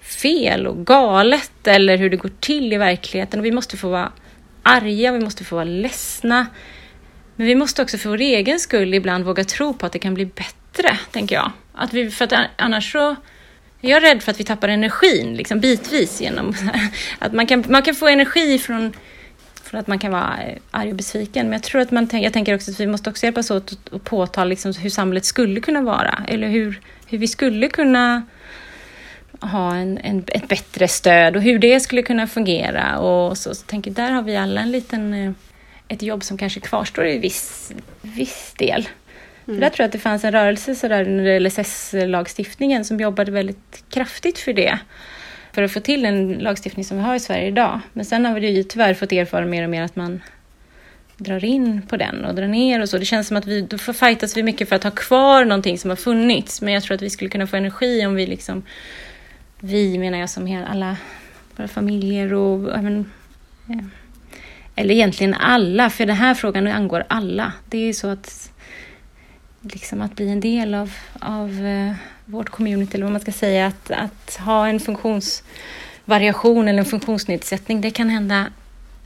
[0.00, 3.40] fel och galet eller hur det går till i verkligheten.
[3.40, 4.12] Och vi måste få vara
[4.64, 6.46] arga, vi måste få vara ledsna.
[7.36, 10.14] Men vi måste också för vår egen skull ibland våga tro på att det kan
[10.14, 11.52] bli bättre, tänker jag.
[11.72, 13.16] Att vi, för att annars så
[13.80, 16.54] är jag rädd för att vi tappar energin liksom bitvis genom
[17.18, 18.92] att man kan, man kan få energi från,
[19.62, 21.46] från att man kan vara eh, arg och besviken.
[21.46, 24.04] Men jag tror att man jag tänker också att vi måste också hjälpas åt att
[24.04, 26.24] påtala liksom hur samhället skulle kunna vara.
[26.28, 28.22] Eller hur, hur vi skulle kunna
[29.40, 32.98] ha en, en, ett bättre stöd och hur det skulle kunna fungera.
[32.98, 35.32] Och så, så tänker där har vi alla en liten, eh,
[35.88, 37.72] ett jobb som kanske kvarstår i viss,
[38.02, 38.88] viss del.
[39.46, 39.56] Mm.
[39.56, 43.84] För där tror jag att det fanns en rörelse sådär under LSS-lagstiftningen som jobbade väldigt
[43.90, 44.78] kraftigt för det.
[45.52, 47.80] För att få till den lagstiftning som vi har i Sverige idag.
[47.92, 50.20] Men sen har vi ju tyvärr fått erfara mer och mer att man
[51.16, 52.98] drar in på den och drar ner och så.
[52.98, 55.78] Det känns som att vi, då får fightas vi mycket för att ha kvar någonting
[55.78, 56.62] som har funnits.
[56.62, 58.62] Men jag tror att vi skulle kunna få energi om vi liksom,
[59.64, 60.96] vi menar jag som alla
[61.56, 63.10] våra familjer och även,
[63.68, 63.84] eh,
[64.74, 67.52] eller egentligen alla, för den här frågan angår alla.
[67.66, 68.50] Det är så att
[69.60, 71.92] liksom att bli en del av, av eh,
[72.24, 77.80] vårt community, eller vad man ska säga, att, att ha en funktionsvariation eller en funktionsnedsättning,
[77.80, 78.46] det kan hända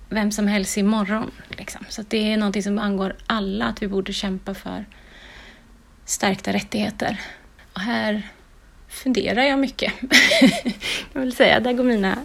[0.08, 1.30] vem som helst imorgon.
[1.48, 1.84] Liksom.
[1.88, 4.84] Så det är någonting som angår alla, att vi borde kämpa för
[6.04, 7.20] stärkta rättigheter.
[7.72, 8.22] Och här
[8.88, 9.92] funderar jag mycket,
[11.12, 11.60] jag vill säga.
[11.60, 12.18] Där går mina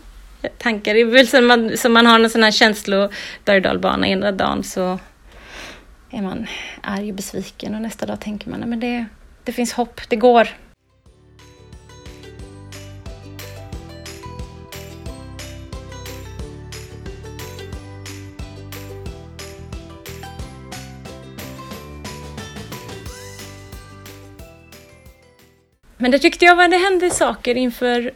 [0.57, 0.93] tankar.
[0.93, 3.09] Det är väl som man, som man har en sån här känslo
[3.45, 3.61] berg
[4.05, 4.99] ena dagen så
[6.11, 6.47] är man
[6.81, 9.05] arg och besviken och nästa dag tänker man att det,
[9.43, 10.47] det finns hopp, det går.
[26.03, 28.13] Men det tyckte jag var, det hände saker inför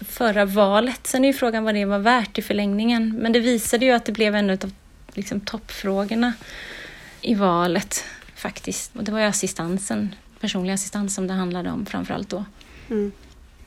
[0.00, 1.06] förra valet.
[1.06, 3.16] Sen är ju frågan vad det var värt i förlängningen.
[3.18, 4.72] Men det visade ju att det blev en av
[5.14, 6.32] liksom, toppfrågorna
[7.20, 8.04] i valet
[8.34, 8.96] faktiskt.
[8.96, 12.44] Och det var ju assistansen, personlig assistans som det handlade om framförallt då.
[12.90, 13.12] Mm.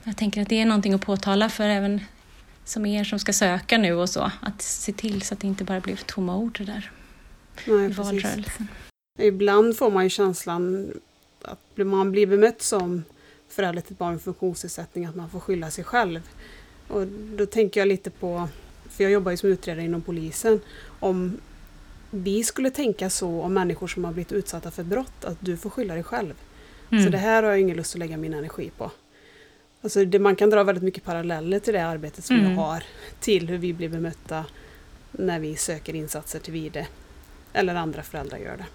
[0.04, 2.00] Jag tänker att det är någonting att påtala för även
[2.64, 4.30] som er som ska söka nu och så.
[4.40, 6.90] Att se till så att det inte bara blir tomma ord det där
[7.66, 8.68] Nej, i valrörelsen.
[9.18, 10.92] Ibland får man ju känslan
[11.42, 13.04] att man blir bemött som
[13.52, 16.20] förälder till ett barn med funktionsnedsättning, att man får skylla sig själv.
[16.88, 18.48] Och då tänker jag lite på,
[18.90, 20.60] för jag jobbar ju som utredare inom polisen,
[21.00, 21.40] om
[22.10, 25.70] vi skulle tänka så om människor som har blivit utsatta för brott, att du får
[25.70, 26.34] skylla dig själv.
[26.90, 27.04] Mm.
[27.04, 28.90] Så det här har jag ingen lust att lägga min energi på.
[29.82, 32.50] Alltså det, man kan dra väldigt mycket paralleller till det arbetet som mm.
[32.50, 32.84] jag har
[33.20, 34.44] till hur vi blir bemötta
[35.12, 36.86] när vi söker insatser till Vide.
[37.52, 38.66] Eller andra föräldrar gör det.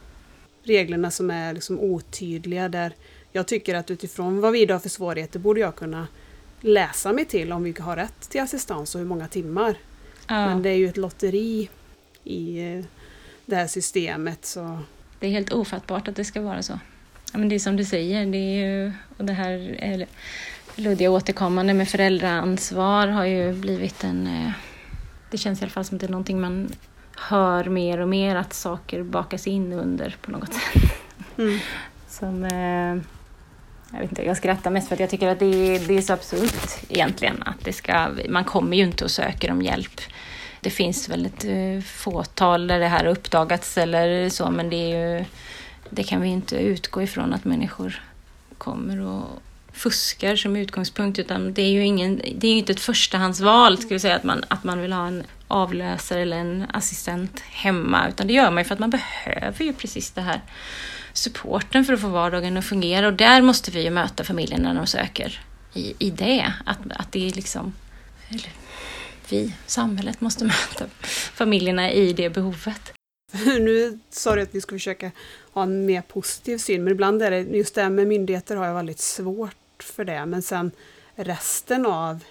[0.64, 2.94] Reglerna som är liksom otydliga där
[3.36, 6.08] jag tycker att utifrån vad Vide har för svårigheter borde jag kunna
[6.62, 9.76] läsa mig till om vi har rätt till assistans och hur många timmar.
[10.28, 10.46] Ja.
[10.46, 11.70] Men det är ju ett lotteri
[12.24, 12.86] i eh,
[13.46, 14.46] det här systemet.
[14.46, 14.80] Så.
[15.20, 16.80] Det är helt ofattbart att det ska vara så.
[17.32, 20.06] Ja, men det är som du säger, det är ju, och det här är
[20.76, 24.28] luddiga återkommande med föräldraansvar har ju blivit en...
[24.28, 24.52] Eh,
[25.32, 26.70] det känns i alla fall som att det är någonting man
[27.16, 30.92] hör mer och mer att saker bakas in under på något sätt.
[31.38, 31.60] Mm.
[32.10, 33.04] Som, eh,
[33.96, 36.02] jag vet inte, jag skrattar mest för att jag tycker att det är, det är
[36.02, 37.44] så absurt egentligen.
[37.44, 40.02] Att det ska, man kommer ju inte och söker om hjälp.
[40.62, 44.76] Det finns väl ett eh, fåtal där det här har uppdagats eller så, men det
[44.76, 45.26] är ju,
[45.90, 48.04] det kan vi inte utgå ifrån att människor
[48.58, 49.24] kommer och
[49.74, 54.16] fuskar som utgångspunkt, utan det är ju ingen, det är inte ett förstahandsval, skulle säga,
[54.16, 58.52] att man, att man vill ha en avlösare eller en assistent hemma, utan det gör
[58.52, 60.42] man ju för att man behöver ju precis det här
[61.18, 64.80] supporten för att få vardagen att fungera och där måste vi ju möta familjerna när
[64.80, 65.42] de söker
[65.74, 66.54] i, i det.
[66.66, 67.74] Att, att det är liksom,
[68.30, 68.50] eller,
[69.30, 70.86] vi, samhället måste möta
[71.34, 72.94] familjerna i det behovet.
[73.46, 75.12] Nu sa du att vi ska försöka
[75.52, 78.66] ha en mer positiv syn, men ibland är det just det här med myndigheter har
[78.66, 80.72] jag väldigt svårt för det, men sen
[81.16, 82.24] resten av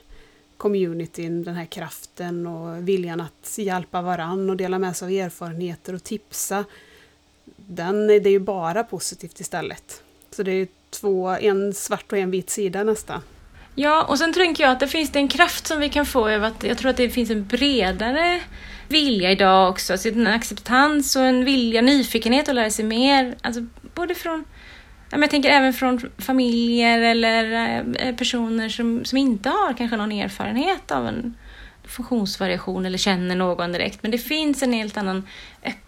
[0.56, 5.94] communityn, den här kraften och viljan att hjälpa varann och dela med sig av erfarenheter
[5.94, 6.64] och tipsa
[7.66, 10.02] den, det är ju bara positivt istället.
[10.30, 13.20] Så det är två, en svart och en vit sida nästan.
[13.74, 16.46] Ja, och sen tänker jag att det finns en kraft som vi kan få över
[16.46, 18.40] att jag tror att det finns en bredare
[18.88, 23.34] vilja idag också, alltså en acceptans och en vilja, nyfikenhet att lära sig mer.
[23.42, 24.44] Alltså både från,
[25.10, 30.90] jag tänker även från familjer eller eh, personer som, som inte har kanske någon erfarenhet
[30.90, 31.34] av en
[31.84, 34.02] funktionsvariation eller känner någon direkt.
[34.02, 35.28] Men det finns en helt annan
[35.62, 35.83] öppenhet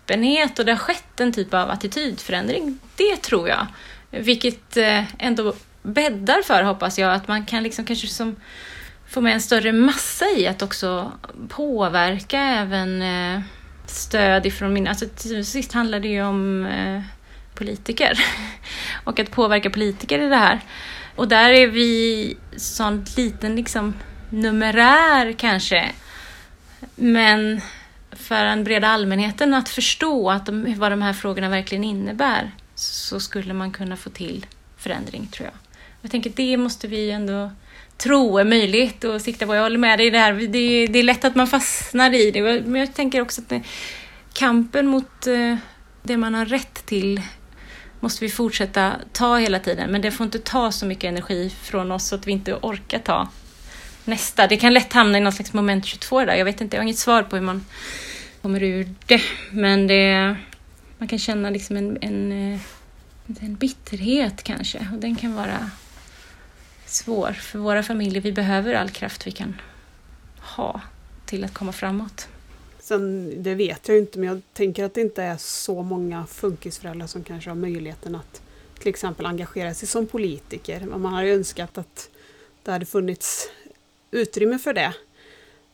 [0.59, 2.79] och det har skett en typ av attitydförändring.
[2.97, 3.67] Det tror jag.
[4.11, 8.37] Vilket eh, ändå bäddar för, hoppas jag, att man kan liksom kanske som
[9.09, 11.13] få med en större massa i att också
[11.49, 13.41] påverka även eh,
[13.87, 14.91] stöd ifrån mina...
[14.91, 17.03] Alltså till sist handlar det ju om eh,
[17.55, 18.19] politiker
[19.05, 20.61] och att påverka politiker i det här.
[21.17, 23.95] Och där är vi sån liten liksom
[24.31, 25.93] numerär kanske.
[26.95, 27.61] Men
[28.27, 33.21] för den breda allmänheten att förstå att de, vad de här frågorna verkligen innebär så
[33.21, 34.47] skulle man kunna få till
[34.77, 35.55] förändring, tror jag.
[36.01, 37.51] Jag tänker att det måste vi ändå
[37.97, 39.55] tro är möjligt och sikta på.
[39.55, 40.33] Jag håller med dig där.
[40.33, 42.43] Det, det är lätt att man fastnar i det.
[42.43, 43.63] Men jag tänker också att det,
[44.33, 45.57] kampen mot eh,
[46.03, 47.23] det man har rätt till
[48.01, 49.91] måste vi fortsätta ta hela tiden.
[49.91, 52.99] Men det får inte ta så mycket energi från oss så att vi inte orkar
[52.99, 53.29] ta
[54.05, 54.47] nästa.
[54.47, 56.35] Det kan lätt hamna i någon slags moment 22 där.
[56.35, 57.65] Jag vet inte, jag har inget svar på hur man
[58.47, 59.21] kommer ur det.
[59.51, 60.37] Men det,
[60.99, 62.61] man kan känna liksom en, en, eh,
[63.41, 64.89] en bitterhet kanske.
[64.93, 65.71] Och den kan vara
[66.87, 68.23] svår för våra familjer.
[68.23, 69.61] Vi behöver all kraft vi kan
[70.41, 70.81] ha
[71.25, 72.29] till att komma framåt.
[72.79, 77.07] Sen, det vet jag inte, men jag tänker att det inte är så många funkisföräldrar
[77.07, 78.43] som kanske har möjligheten att
[78.79, 80.81] till exempel engagera sig som politiker.
[80.81, 82.11] Man har önskat att
[82.63, 83.51] det hade funnits
[84.11, 84.95] utrymme för det.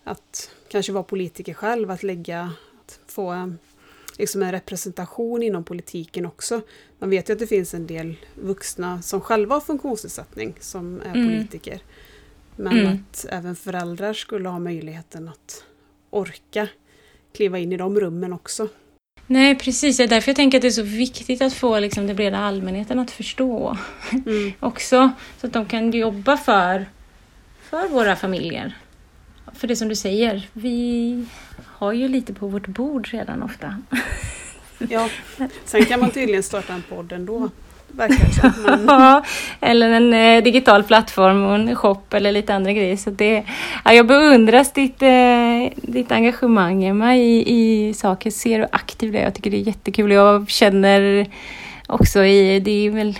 [0.04, 2.52] Att kanske vara politiker själv, att lägga,
[2.84, 3.52] att få
[4.18, 6.60] liksom en representation inom politiken också.
[6.98, 11.14] Man vet ju att det finns en del vuxna som själva har funktionsnedsättning som är
[11.14, 11.28] mm.
[11.28, 11.80] politiker.
[12.56, 12.92] Men mm.
[12.92, 15.64] att även föräldrar skulle ha möjligheten att
[16.10, 16.68] orka
[17.34, 18.68] kliva in i de rummen också.
[19.26, 19.96] Nej, precis.
[19.96, 22.38] Det är därför jag tänker att det är så viktigt att få liksom, den breda
[22.38, 23.76] allmänheten att förstå
[24.12, 24.52] mm.
[24.60, 25.10] också.
[25.40, 26.86] Så att de kan jobba för
[27.62, 28.76] för våra familjer.
[29.62, 31.26] För det som du säger, vi
[31.66, 33.76] har ju lite på vårt bord redan ofta.
[34.78, 35.08] Ja,
[35.64, 37.50] sen kan man tydligen starta en podd ändå.
[37.88, 38.76] Verkar.
[38.86, 39.22] Men...
[39.60, 42.96] eller en eh, digital plattform och en shop eller lite andra grejer.
[42.96, 43.44] Så det,
[43.84, 48.30] ja, jag beundras ditt, eh, ditt engagemang Emma i, i saker.
[48.30, 49.22] Ser hur aktiv du är.
[49.22, 50.12] Jag tycker det är jättekul.
[50.12, 51.26] Jag känner
[51.86, 53.18] också i, det är väl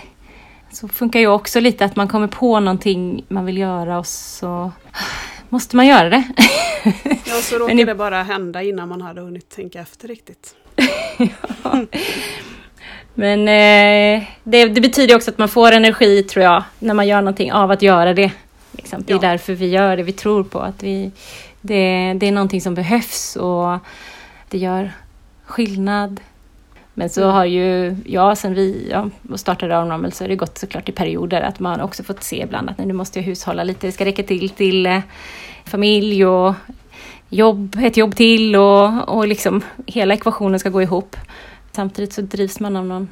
[0.71, 4.71] så funkar ju också lite att man kommer på någonting man vill göra och så
[5.53, 6.23] måste man göra det.
[7.25, 7.85] ja, så råkar det...
[7.85, 10.55] det bara hända innan man hade hunnit tänka efter riktigt.
[11.63, 11.85] ja.
[13.13, 17.21] Men eh, det, det, betyder också att man får energi, tror jag, när man gör
[17.21, 18.31] någonting av att göra det.
[18.71, 19.03] Liksom.
[19.03, 19.21] Det är ja.
[19.21, 21.11] därför vi gör det, vi tror på att vi,
[21.61, 23.77] det, det är någonting som behövs och
[24.49, 24.91] det gör
[25.45, 26.19] skillnad
[26.93, 30.89] men så har ju jag sen vi ja, startade Armrammel så har det gått såklart
[30.89, 33.91] i perioder att man också fått se ibland att nu måste jag hushålla lite, det
[33.91, 34.99] ska räcka till till eh,
[35.65, 36.55] familj och
[37.29, 41.15] jobb, ett jobb till och, och liksom hela ekvationen ska gå ihop.
[41.71, 43.09] Samtidigt så drivs man av någon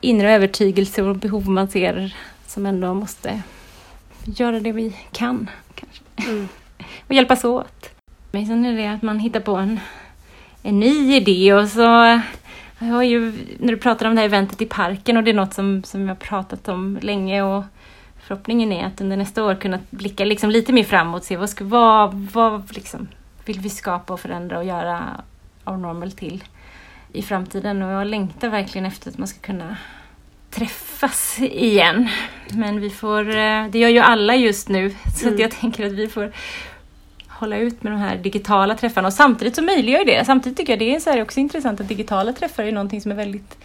[0.00, 2.16] inre övertygelse och behov man ser
[2.46, 3.42] som ändå måste
[4.24, 5.50] göra det vi kan.
[5.74, 6.30] Kanske.
[6.30, 6.48] Mm.
[7.06, 7.90] och hjälpas åt.
[8.30, 9.80] Men sen är det att man hittar på en,
[10.62, 12.20] en ny idé och så
[12.78, 15.34] jag har ju, när du pratar om det här eventet i parken och det är
[15.34, 17.64] något som, som jag har pratat om länge och
[18.26, 21.64] förhoppningen är att under nästa år kunna blicka liksom lite mer framåt, se vad, ska,
[21.64, 23.08] vad, vad liksom
[23.44, 25.20] vill vi skapa och förändra och göra
[25.64, 26.44] Our Normal till
[27.12, 29.76] i framtiden och jag längtar verkligen efter att man ska kunna
[30.50, 32.08] träffas igen.
[32.50, 35.34] Men vi får, eh, det gör ju alla just nu, så mm.
[35.34, 36.32] att jag tänker att vi får
[37.44, 40.24] hålla ut med de här digitala träffarna och samtidigt så möjliggör ju det.
[40.24, 43.16] Samtidigt tycker jag det är så också intressant att digitala träffar är någonting som är
[43.16, 43.58] väldigt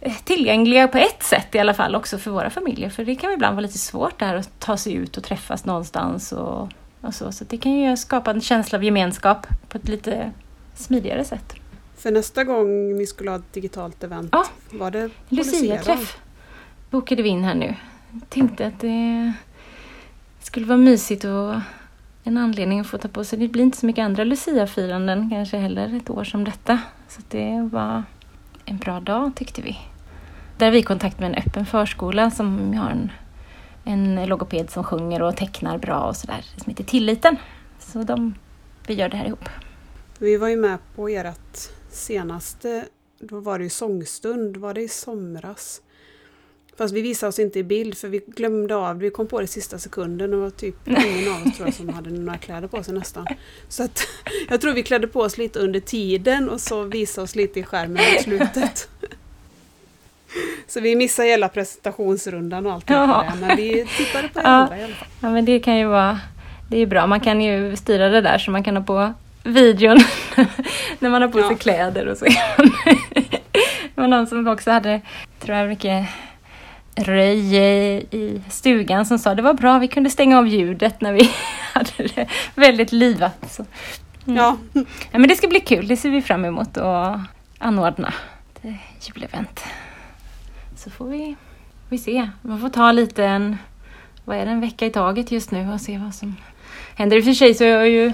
[0.00, 2.90] eh, tillgängliga på ett sätt i alla fall också för våra familjer.
[2.90, 5.64] För det kan ibland vara lite svårt det här att ta sig ut och träffas
[5.64, 6.68] någonstans och,
[7.00, 7.32] och så.
[7.32, 10.32] Så det kan ju skapa en känsla av gemenskap på ett lite
[10.74, 11.54] smidigare sätt.
[11.96, 14.44] För nästa gång vi skulle ha ett digitalt event, ja.
[14.70, 16.18] var det Lucia-träff
[16.90, 17.74] bokade vi in här nu.
[18.28, 19.32] Tänkte att det
[20.40, 21.54] skulle vara mysigt och
[22.24, 23.38] en anledning att få ta på sig.
[23.38, 26.80] Det blir inte så mycket andra Lucia-firanden kanske heller ett år som detta.
[27.08, 28.02] Så det var
[28.64, 29.78] en bra dag tyckte vi.
[30.58, 33.12] Där har vi kontakt med en öppen förskola som har en,
[33.84, 37.36] en logoped som sjunger och tecknar bra och sådär, som heter Tilliten.
[37.78, 38.34] Så de,
[38.86, 39.48] vi gör det här ihop.
[40.18, 42.84] Vi var ju med på ert senaste,
[43.20, 45.80] då var det ju sångstund, var det i somras?
[46.76, 49.04] Fast vi visade oss inte i bild för vi glömde av det.
[49.04, 51.88] Vi kom på det sista sekunden och var typ ingen av oss tror jag som
[51.88, 53.26] hade några kläder på sig nästan.
[53.68, 54.06] Så att
[54.48, 57.62] jag tror vi klädde på oss lite under tiden och så visade oss lite i
[57.62, 58.88] skärmen i slutet.
[60.66, 64.50] Så vi missade hela presentationsrundan och allt det men vi tittade på det ja.
[64.50, 65.08] andra i alla fall.
[65.20, 66.20] Ja men det kan ju vara,
[66.70, 67.06] det är bra.
[67.06, 69.12] Man kan ju styra det där så man kan ha på
[69.42, 69.98] videon
[70.98, 71.56] när man har på sig ja.
[71.56, 72.24] kläder och så.
[73.94, 75.00] det var någon som också hade,
[75.40, 76.08] tror jag, mycket
[76.94, 77.56] röj
[78.10, 81.30] i stugan som sa det var bra, vi kunde stänga av ljudet när vi
[81.72, 83.50] hade det väldigt livat.
[83.50, 83.64] Så.
[84.26, 84.36] Mm.
[84.36, 84.56] Ja.
[84.72, 85.18] ja.
[85.18, 87.20] Men det ska bli kul, det ser vi fram emot att
[87.58, 88.14] anordna.
[88.62, 89.64] Det julevent.
[90.76, 91.36] Så får vi,
[91.88, 92.28] vi se.
[92.42, 93.58] Man får ta lite en,
[94.24, 96.36] vad är det, en vecka i taget just nu och se vad som
[96.94, 97.16] händer.
[97.16, 98.12] I och för sig så har jag ju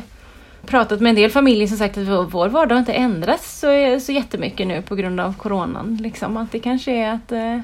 [0.66, 4.12] pratat med en del familjer som sagt att vår vardag har inte ändrats så, så
[4.12, 5.98] jättemycket nu på grund av coronan.
[6.02, 6.36] Liksom.
[6.36, 7.60] Att det kanske är att eh,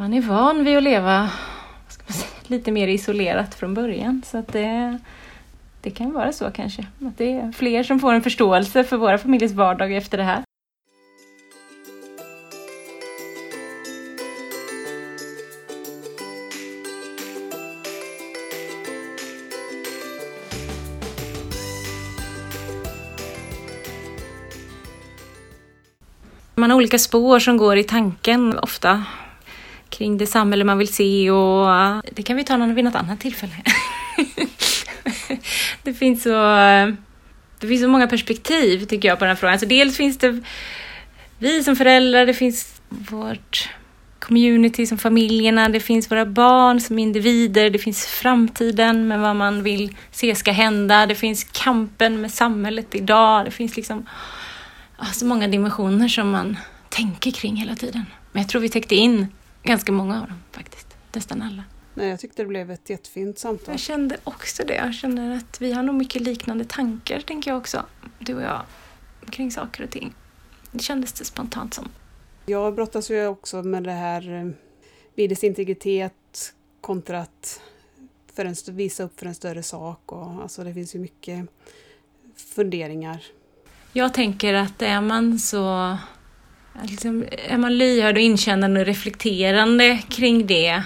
[0.00, 1.30] man är van vid att leva
[1.88, 4.22] säga, lite mer isolerat från början.
[4.26, 4.98] Så att det,
[5.80, 6.86] det kan vara så kanske.
[7.06, 10.42] Att det är fler som får en förståelse för våra familjers vardag efter det här.
[26.54, 29.04] Man har olika spår som går i tanken ofta
[30.00, 33.20] kring det samhälle man vill se och eh, det kan vi ta vid något annat
[33.20, 33.52] tillfälle.
[35.82, 36.30] det finns så
[37.60, 39.58] det finns så många perspektiv tycker jag på den här frågan.
[39.58, 40.40] Så dels finns det
[41.38, 43.68] vi som föräldrar, det finns vårt
[44.18, 49.62] community som familjerna, det finns våra barn som individer, det finns framtiden med vad man
[49.62, 54.06] vill se ska hända, det finns kampen med samhället idag, det finns liksom
[54.96, 56.56] ah, så många dimensioner som man
[56.88, 58.04] tänker kring hela tiden.
[58.32, 59.26] Men jag tror vi täckte in
[59.62, 61.64] ganska många av dem faktiskt, nästan alla.
[61.94, 63.74] Nej, jag tyckte det blev ett jättefint samtal.
[63.74, 64.74] Jag kände också det.
[64.74, 67.86] Jag känner att vi har nog mycket liknande tankar, tänker jag också,
[68.18, 68.62] du och jag,
[69.30, 70.14] kring saker och ting.
[70.72, 71.88] Det kändes det spontant som.
[72.46, 74.50] Jag brottas ju också med det här eh,
[75.14, 77.60] videos integritet kontra att
[78.34, 80.12] för en, visa upp för en större sak.
[80.12, 81.46] Och, alltså det finns ju mycket
[82.36, 83.24] funderingar.
[83.92, 85.96] Jag tänker att är man så
[86.82, 90.82] Liksom, är man lyhörd och inkännande och reflekterande kring det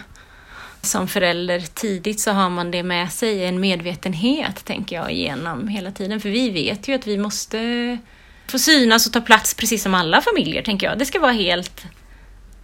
[0.82, 5.90] som förälder tidigt så har man det med sig, en medvetenhet, tänker jag, genom hela
[5.90, 6.20] tiden.
[6.20, 7.98] För vi vet ju att vi måste
[8.46, 10.98] få synas och ta plats precis som alla familjer, tänker jag.
[10.98, 11.84] Det ska vara helt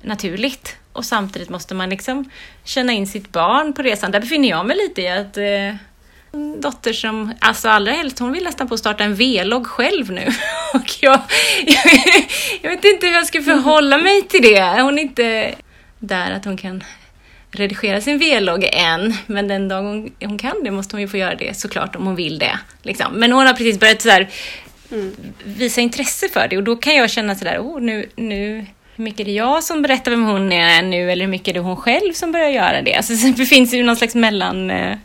[0.03, 0.77] naturligt.
[0.93, 2.31] Och samtidigt måste man liksom
[2.65, 4.11] känna in sitt barn på resan.
[4.11, 5.75] Där befinner jag mig lite i att eh,
[6.33, 10.27] dotter som, alltså allra helst, hon vill nästan på att starta en vlogg själv nu.
[10.75, 11.21] Och jag,
[12.63, 14.83] jag, vet inte hur jag ska förhålla mig till det.
[14.83, 15.55] Hon är inte
[15.99, 16.85] där att hon kan
[17.51, 21.17] redigera sin vlogg än, men den dag hon, hon kan det måste hon ju få
[21.17, 22.59] göra det såklart om hon vill det.
[22.83, 23.13] Liksom.
[23.13, 24.29] Men hon har precis börjat så här,
[24.91, 25.17] mm.
[25.45, 28.67] visa intresse för det och då kan jag känna sådär, oh, nu, nu
[28.97, 31.53] hur mycket är det jag som berättar vem hon är nu eller hur mycket är
[31.53, 32.95] det hon själv som börjar göra det?
[32.95, 34.97] Alltså, det finns ju någon slags mellan eh,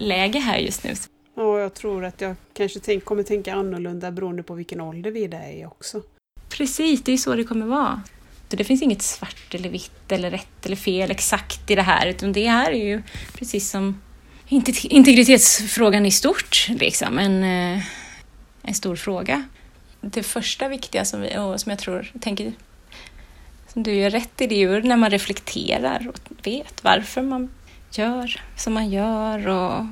[0.00, 0.94] läge här just nu.
[1.36, 5.24] Ja, jag tror att jag kanske tänk, kommer tänka annorlunda beroende på vilken ålder vi
[5.24, 6.02] är i också.
[6.48, 8.02] Precis, det är så det kommer vara.
[8.48, 12.06] Så det finns inget svart eller vitt eller rätt eller fel exakt i det här,
[12.06, 14.00] utan det här är ju precis som
[14.90, 17.82] integritetsfrågan i stort, liksom, en, eh,
[18.62, 19.44] en stor fråga.
[20.00, 22.52] Det första viktiga som, vi, och som jag tror, tänker,
[23.72, 27.50] som du gör rätt i, det är ju när man reflekterar och vet varför man
[27.98, 29.84] gör som man gör och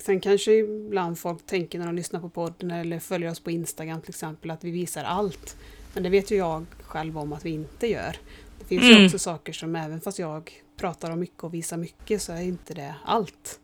[0.00, 4.00] Sen kanske ibland folk tänker när de lyssnar på podden eller följer oss på Instagram
[4.00, 5.56] till exempel att vi visar allt.
[5.94, 8.16] Men det vet ju jag själv om att vi inte gör.
[8.58, 8.98] Det finns Mm.
[8.98, 12.40] ju också saker som även fast jag pratar om mycket och visar mycket så är
[12.42, 13.58] inte det allt.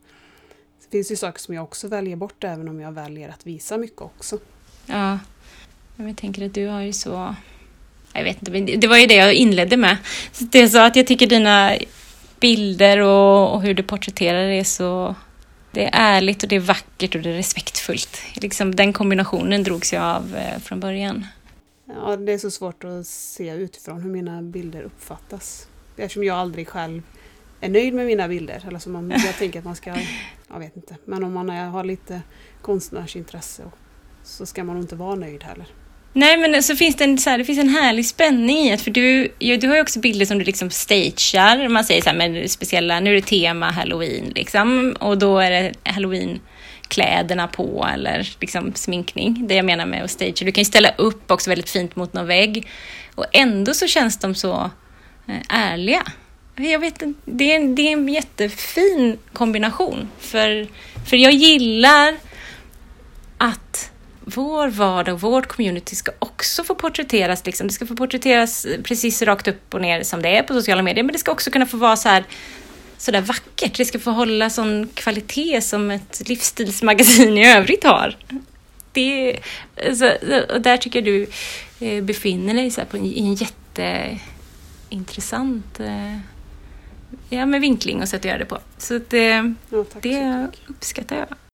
[0.84, 3.76] Det finns ju saker som jag också väljer bort även om jag väljer att visa
[3.78, 4.38] mycket också.
[4.86, 5.18] Ja.
[5.96, 7.34] Men Jag tänker att du har ju så...
[8.12, 9.96] Jag vet inte, men det- var ju det jag inledde med.
[10.38, 11.72] Det är så att jag tycker dina
[12.40, 15.14] bilder och, och hur du porträtterar det är så...
[15.72, 18.20] Det är ärligt och det är vackert och det är respektfullt.
[18.34, 21.26] Liksom, den kombinationen drogs jag av eh, från början.
[21.86, 25.68] Ja, det är så svårt att se utifrån hur mina bilder uppfattas.
[25.96, 27.02] Eftersom jag aldrig själv
[27.60, 28.64] är nöjd med mina bilder.
[28.68, 29.94] Eller som man, jag tänker att man ska,
[30.48, 30.96] jag vet inte.
[31.04, 32.22] Men om man är, har lite
[32.62, 33.78] konstnärsintresse och-
[34.24, 35.66] så ska man nog inte vara nöjd heller.
[36.18, 38.80] Nej, men så finns det, en, så här, det finns en härlig spänning i att,
[38.80, 41.68] för du, ju, du har ju också bilder som du liksom stagear.
[41.68, 45.50] Man säger så här, med speciella, nu är det tema halloween liksom, och då är
[45.50, 49.46] det halloween-kläderna på eller liksom sminkning.
[49.48, 50.44] Det jag menar med att stagea.
[50.44, 52.68] Du kan ju ställa upp också väldigt fint mot någon vägg
[53.14, 54.70] och ändå så känns de så
[55.28, 56.02] eh, ärliga.
[56.56, 60.66] Jag vet det är, en, det är en jättefin kombination för,
[61.06, 62.16] för jag gillar
[63.38, 63.90] att
[64.34, 67.46] vår vardag och vårt community ska också få porträtteras.
[67.46, 67.66] Liksom.
[67.66, 71.04] Det ska få porträtteras precis rakt upp och ner som det är på sociala medier,
[71.04, 72.24] men det ska också kunna få vara så här
[72.98, 73.76] så där vackert.
[73.76, 78.16] Det ska få hålla sån kvalitet som ett livsstilsmagasin i övrigt har.
[78.92, 79.38] Det,
[79.94, 80.12] så,
[80.54, 81.26] och där tycker jag du
[81.86, 86.18] eh, befinner dig så på en, i en jätteintressant eh,
[87.28, 88.58] ja, med vinkling och sätt att göra det på.
[88.78, 89.00] Så eh,
[89.70, 90.60] Ja, tack så det jättemycket.
[90.70, 91.47] uppskattar jag.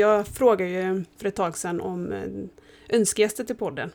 [0.00, 3.90] Jag frågade ju för ett tag sedan om eh, önskegäster till podden.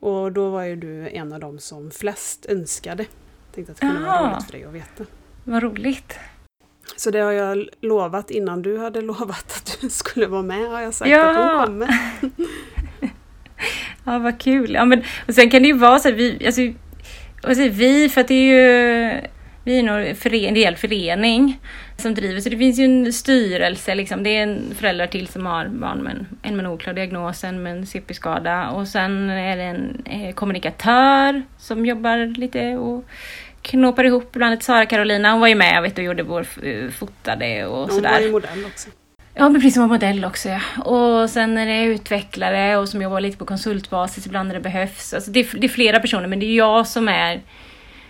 [0.00, 3.04] Och då var ju du en av dem som flest önskade.
[3.54, 4.32] Tänkte att det kunde vara Jaha.
[4.34, 5.04] roligt för dig att veta.
[5.44, 6.18] Vad roligt.
[6.96, 10.80] Så det har jag lovat innan du hade lovat att du skulle vara med har
[10.80, 11.30] jag sagt Ja.
[11.30, 11.88] att hon kommer.
[14.04, 14.74] Ja, vad kul.
[14.74, 16.60] Ja, men, och sen kan det ju vara så att vi, alltså,
[17.42, 19.20] vad säger vi, för att det är ju
[19.66, 21.60] vi är nog en del förening
[21.96, 24.22] som driver, så det finns ju en styrelse, liksom.
[24.22, 27.72] det är en föräldrar till som har barn med en, med oklar diagnos, en med
[27.72, 33.04] en CP-skada och sen är det en eh, kommunikatör som jobbar lite och
[33.62, 36.46] knåpar ihop bland annat Sara Carolina, hon var ju med jag vet, och gjorde vår
[36.62, 38.12] eh, fotade och Hon sådär.
[38.12, 38.88] var ju modell också.
[39.34, 40.48] Ja, precis som modell också.
[40.48, 40.82] Ja.
[40.82, 45.14] Och sen är det utvecklare och som jobbar lite på konsultbasis ibland när det behövs.
[45.14, 47.40] Alltså det, är, det är flera personer, men det är jag som är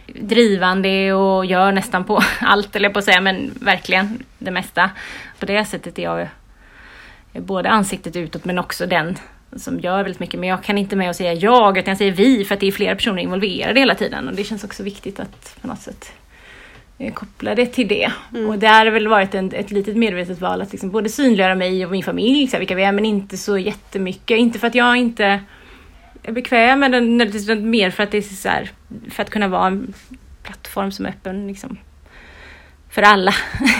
[0.07, 4.91] drivande och gör nästan på allt, eller på att säga, men verkligen det mesta.
[5.39, 6.29] På det sättet är jag
[7.33, 9.19] både ansiktet utåt men också den
[9.57, 10.41] som gör väldigt mycket.
[10.41, 12.67] Men jag kan inte med att säga jag, utan jag säger vi, för att det
[12.67, 14.29] är flera personer involverade hela tiden.
[14.29, 16.13] Och det känns också viktigt att på något sätt
[16.99, 18.13] eh, koppla det till det.
[18.35, 18.49] Mm.
[18.49, 21.85] Och det har väl varit en, ett litet medvetet val att liksom både synliggöra mig
[21.85, 24.39] och min familj, så här, vilka vi är, men inte så jättemycket.
[24.39, 25.41] Inte för att jag inte
[26.27, 28.71] är bekväm med den, nödvändigtvis, mer för att det är så här,
[29.11, 29.95] för att kunna vara en
[30.43, 31.79] plattform som är öppen liksom,
[32.91, 33.35] för alla.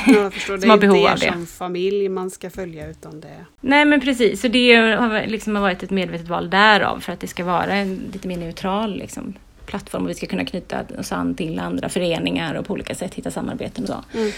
[0.07, 0.55] Ja, förstår.
[0.57, 1.33] Det Som är har behov inte av det.
[1.33, 3.45] som familj man ska följa utan det är...
[3.61, 7.27] Nej men precis, så det har liksom varit ett medvetet val därav för att det
[7.27, 9.35] ska vara en lite mer neutral liksom,
[9.67, 13.15] plattform och vi ska kunna knyta oss an till andra föreningar och på olika sätt
[13.15, 14.19] hitta samarbeten och så.
[14.19, 14.33] Mm.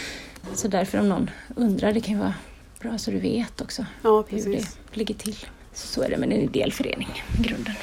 [0.54, 2.34] Så därför om någon undrar, det kan ju vara
[2.80, 5.36] bra så du vet också Ja, hur det ligger till.
[5.78, 7.08] Så, är det med en ideell förening
[7.38, 7.74] i grunden.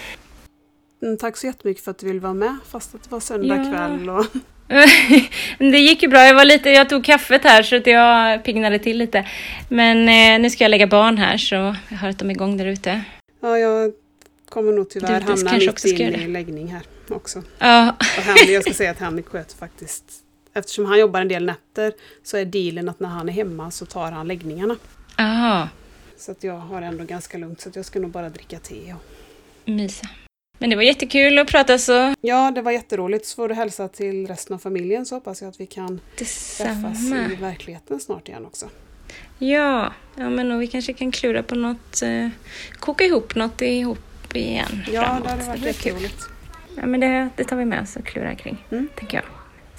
[1.02, 3.56] Mm, tack så jättemycket för att du vill vara med fast att det var söndag
[3.56, 3.72] Ja.
[3.72, 4.10] kväll.
[4.10, 4.26] Och...
[5.60, 6.26] Det gick ju bra.
[6.26, 9.28] Jag, var lite, jag tog kaffet här så att jag piggnade till lite.
[9.70, 11.56] Men eh, nu ska jag lägga barn här så
[11.90, 13.02] jag hör att de är igång där ute.
[13.42, 13.92] Ja, jag
[14.50, 17.44] kommer nog tyvärr Du- hamna mitt in i läggning här också.
[17.60, 20.04] Ja, Och Henrik, jag ska säga att Henrik sköter faktiskt...
[20.54, 21.94] Eftersom han jobbar en del nätter
[22.24, 24.76] så är dealen att när han är hemma så tar han läggningarna.
[25.18, 25.70] aha,
[26.18, 28.94] Så att jag har ändå ganska lugnt så att jag ska nog bara dricka te.
[28.94, 29.70] Och...
[29.72, 30.08] mysa.
[30.58, 32.14] Men det var jättekul att prata så.
[32.22, 33.26] Ja, det var jätteroligt.
[33.26, 36.58] Så får du hälsa till resten av familjen så hoppas jag att vi kan träffas
[36.58, 37.32] Detsamma.
[37.32, 38.70] i verkligheten snart igen också.
[39.40, 42.28] Ja, ja men och vi kanske kan klura på något, eh,
[42.80, 45.24] koka ihop något ihop igen Ja, framåt.
[45.24, 46.24] det hade varit jätteroligt.
[46.78, 48.88] Ja, men det, det tar vi med oss och klurar kring, Mm.
[48.96, 49.26] tänker jag.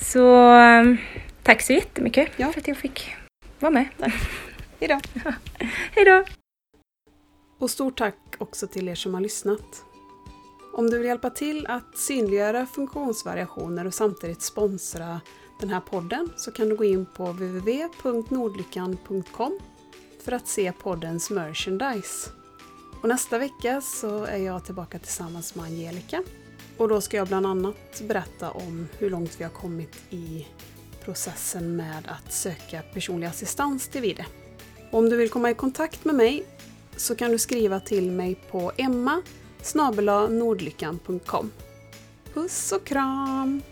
[0.06, 0.94] Så eh,
[1.42, 2.52] tack så jättemycket Ja.
[2.52, 3.14] för att jag fick
[3.60, 3.84] vara med.
[4.80, 5.00] Hejdå!
[5.92, 6.24] Hej då!
[7.58, 9.84] Och stort tack också till er som har lyssnat.
[10.72, 15.20] Om du vill hjälpa till att synliggöra funktionsvariationer och samtidigt sponsra
[15.60, 19.58] den här podden så kan du gå in på www.nordlyckan.com
[20.24, 22.30] för att se poddens merchandise.
[23.02, 26.22] Och nästa vecka så är jag tillbaka tillsammans med Angelica.
[26.76, 30.46] Och då ska jag bland annat berätta om hur långt vi har kommit i
[31.04, 34.26] processen med att söka personlig assistans till Vide.
[34.90, 36.44] Om du vill komma i kontakt med mig
[36.96, 39.22] så kan du skriva till mig på emma
[40.28, 41.52] nordlyckan.com.
[42.34, 43.62] Puss och kram!